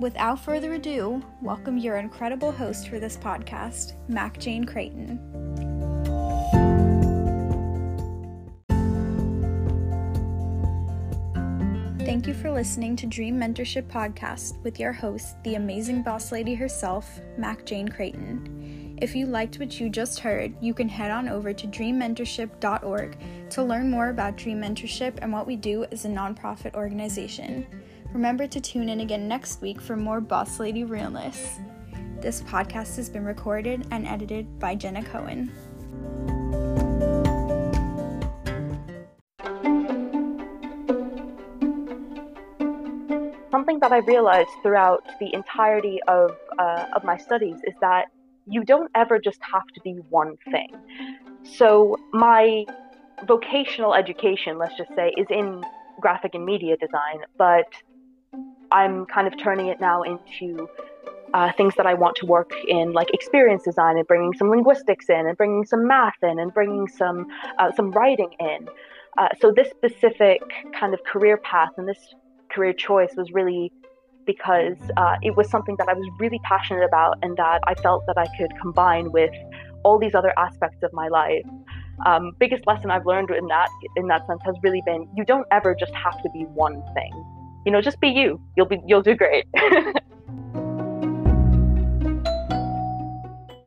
Without 0.00 0.40
further 0.40 0.74
ado, 0.74 1.22
welcome 1.42 1.76
your 1.76 1.98
incredible 1.98 2.52
host 2.52 2.88
for 2.88 2.98
this 2.98 3.18
podcast, 3.18 3.92
Mac 4.08 4.38
Jane 4.38 4.64
Creighton. 4.64 5.51
Thank 12.22 12.36
you 12.36 12.40
for 12.40 12.52
listening 12.52 12.94
to 12.98 13.06
Dream 13.08 13.36
Mentorship 13.36 13.88
Podcast 13.88 14.62
with 14.62 14.78
your 14.78 14.92
host, 14.92 15.42
the 15.42 15.56
amazing 15.56 16.04
boss 16.04 16.30
lady 16.30 16.54
herself, 16.54 17.20
Mac 17.36 17.66
Jane 17.66 17.88
Creighton. 17.88 18.96
If 19.02 19.16
you 19.16 19.26
liked 19.26 19.58
what 19.58 19.80
you 19.80 19.88
just 19.88 20.20
heard, 20.20 20.54
you 20.60 20.72
can 20.72 20.88
head 20.88 21.10
on 21.10 21.28
over 21.28 21.52
to 21.52 21.66
dreammentorship.org 21.66 23.18
to 23.50 23.62
learn 23.64 23.90
more 23.90 24.10
about 24.10 24.36
Dream 24.36 24.60
Mentorship 24.60 25.18
and 25.20 25.32
what 25.32 25.48
we 25.48 25.56
do 25.56 25.84
as 25.90 26.04
a 26.04 26.08
nonprofit 26.08 26.74
organization. 26.74 27.66
Remember 28.12 28.46
to 28.46 28.60
tune 28.60 28.88
in 28.88 29.00
again 29.00 29.26
next 29.26 29.60
week 29.60 29.80
for 29.80 29.96
more 29.96 30.20
Boss 30.20 30.60
Lady 30.60 30.84
realness. 30.84 31.58
This 32.20 32.40
podcast 32.42 32.94
has 32.94 33.10
been 33.10 33.24
recorded 33.24 33.84
and 33.90 34.06
edited 34.06 34.60
by 34.60 34.76
Jenna 34.76 35.02
Cohen. 35.02 35.50
I 43.92 43.98
realized 43.98 44.50
throughout 44.62 45.06
the 45.20 45.32
entirety 45.34 46.00
of, 46.08 46.36
uh, 46.58 46.86
of 46.94 47.04
my 47.04 47.16
studies 47.16 47.56
is 47.64 47.74
that 47.80 48.06
you 48.46 48.64
don't 48.64 48.90
ever 48.94 49.18
just 49.18 49.40
have 49.52 49.66
to 49.74 49.80
be 49.82 49.92
one 50.08 50.36
thing. 50.50 50.70
So, 51.44 51.96
my 52.12 52.64
vocational 53.26 53.94
education, 53.94 54.58
let's 54.58 54.76
just 54.76 54.90
say, 54.96 55.12
is 55.16 55.26
in 55.30 55.62
graphic 56.00 56.34
and 56.34 56.44
media 56.44 56.76
design, 56.76 57.20
but 57.36 57.66
I'm 58.70 59.06
kind 59.06 59.26
of 59.26 59.38
turning 59.38 59.66
it 59.66 59.80
now 59.80 60.02
into 60.02 60.68
uh, 61.34 61.52
things 61.52 61.74
that 61.76 61.86
I 61.86 61.94
want 61.94 62.16
to 62.16 62.26
work 62.26 62.52
in, 62.66 62.92
like 62.92 63.12
experience 63.12 63.62
design, 63.62 63.96
and 63.96 64.06
bringing 64.06 64.32
some 64.34 64.48
linguistics 64.50 65.08
in, 65.08 65.26
and 65.26 65.36
bringing 65.36 65.64
some 65.64 65.86
math 65.86 66.22
in, 66.22 66.38
and 66.38 66.52
bringing 66.52 66.88
some 66.88 67.26
uh, 67.58 67.70
some 67.72 67.90
writing 67.92 68.30
in. 68.40 68.68
Uh, 69.18 69.28
so 69.40 69.52
this 69.52 69.68
specific 69.70 70.42
kind 70.78 70.94
of 70.94 71.04
career 71.04 71.36
path 71.36 71.70
and 71.76 71.86
this 71.86 72.14
career 72.50 72.72
choice 72.72 73.12
was 73.16 73.30
really 73.32 73.70
because 74.26 74.76
uh, 74.96 75.16
it 75.22 75.36
was 75.36 75.50
something 75.50 75.76
that 75.78 75.88
I 75.88 75.94
was 75.94 76.08
really 76.18 76.40
passionate 76.44 76.84
about, 76.84 77.18
and 77.22 77.36
that 77.36 77.60
I 77.66 77.74
felt 77.74 78.04
that 78.06 78.18
I 78.18 78.26
could 78.38 78.52
combine 78.60 79.12
with 79.12 79.32
all 79.84 79.98
these 79.98 80.14
other 80.14 80.32
aspects 80.38 80.82
of 80.82 80.92
my 80.92 81.08
life. 81.08 81.44
Um, 82.06 82.32
biggest 82.38 82.66
lesson 82.66 82.90
I've 82.90 83.06
learned 83.06 83.30
in 83.30 83.46
that 83.48 83.68
in 83.96 84.06
that 84.08 84.26
sense 84.26 84.40
has 84.44 84.56
really 84.62 84.82
been 84.86 85.08
you 85.16 85.24
don't 85.24 85.46
ever 85.50 85.74
just 85.74 85.94
have 85.94 86.20
to 86.22 86.30
be 86.30 86.44
one 86.54 86.82
thing. 86.94 87.12
You 87.64 87.72
know, 87.72 87.80
just 87.80 88.00
be 88.00 88.08
you. 88.08 88.40
You'll 88.56 88.66
be 88.66 88.80
you'll 88.86 89.02
do 89.02 89.14
great. 89.14 89.46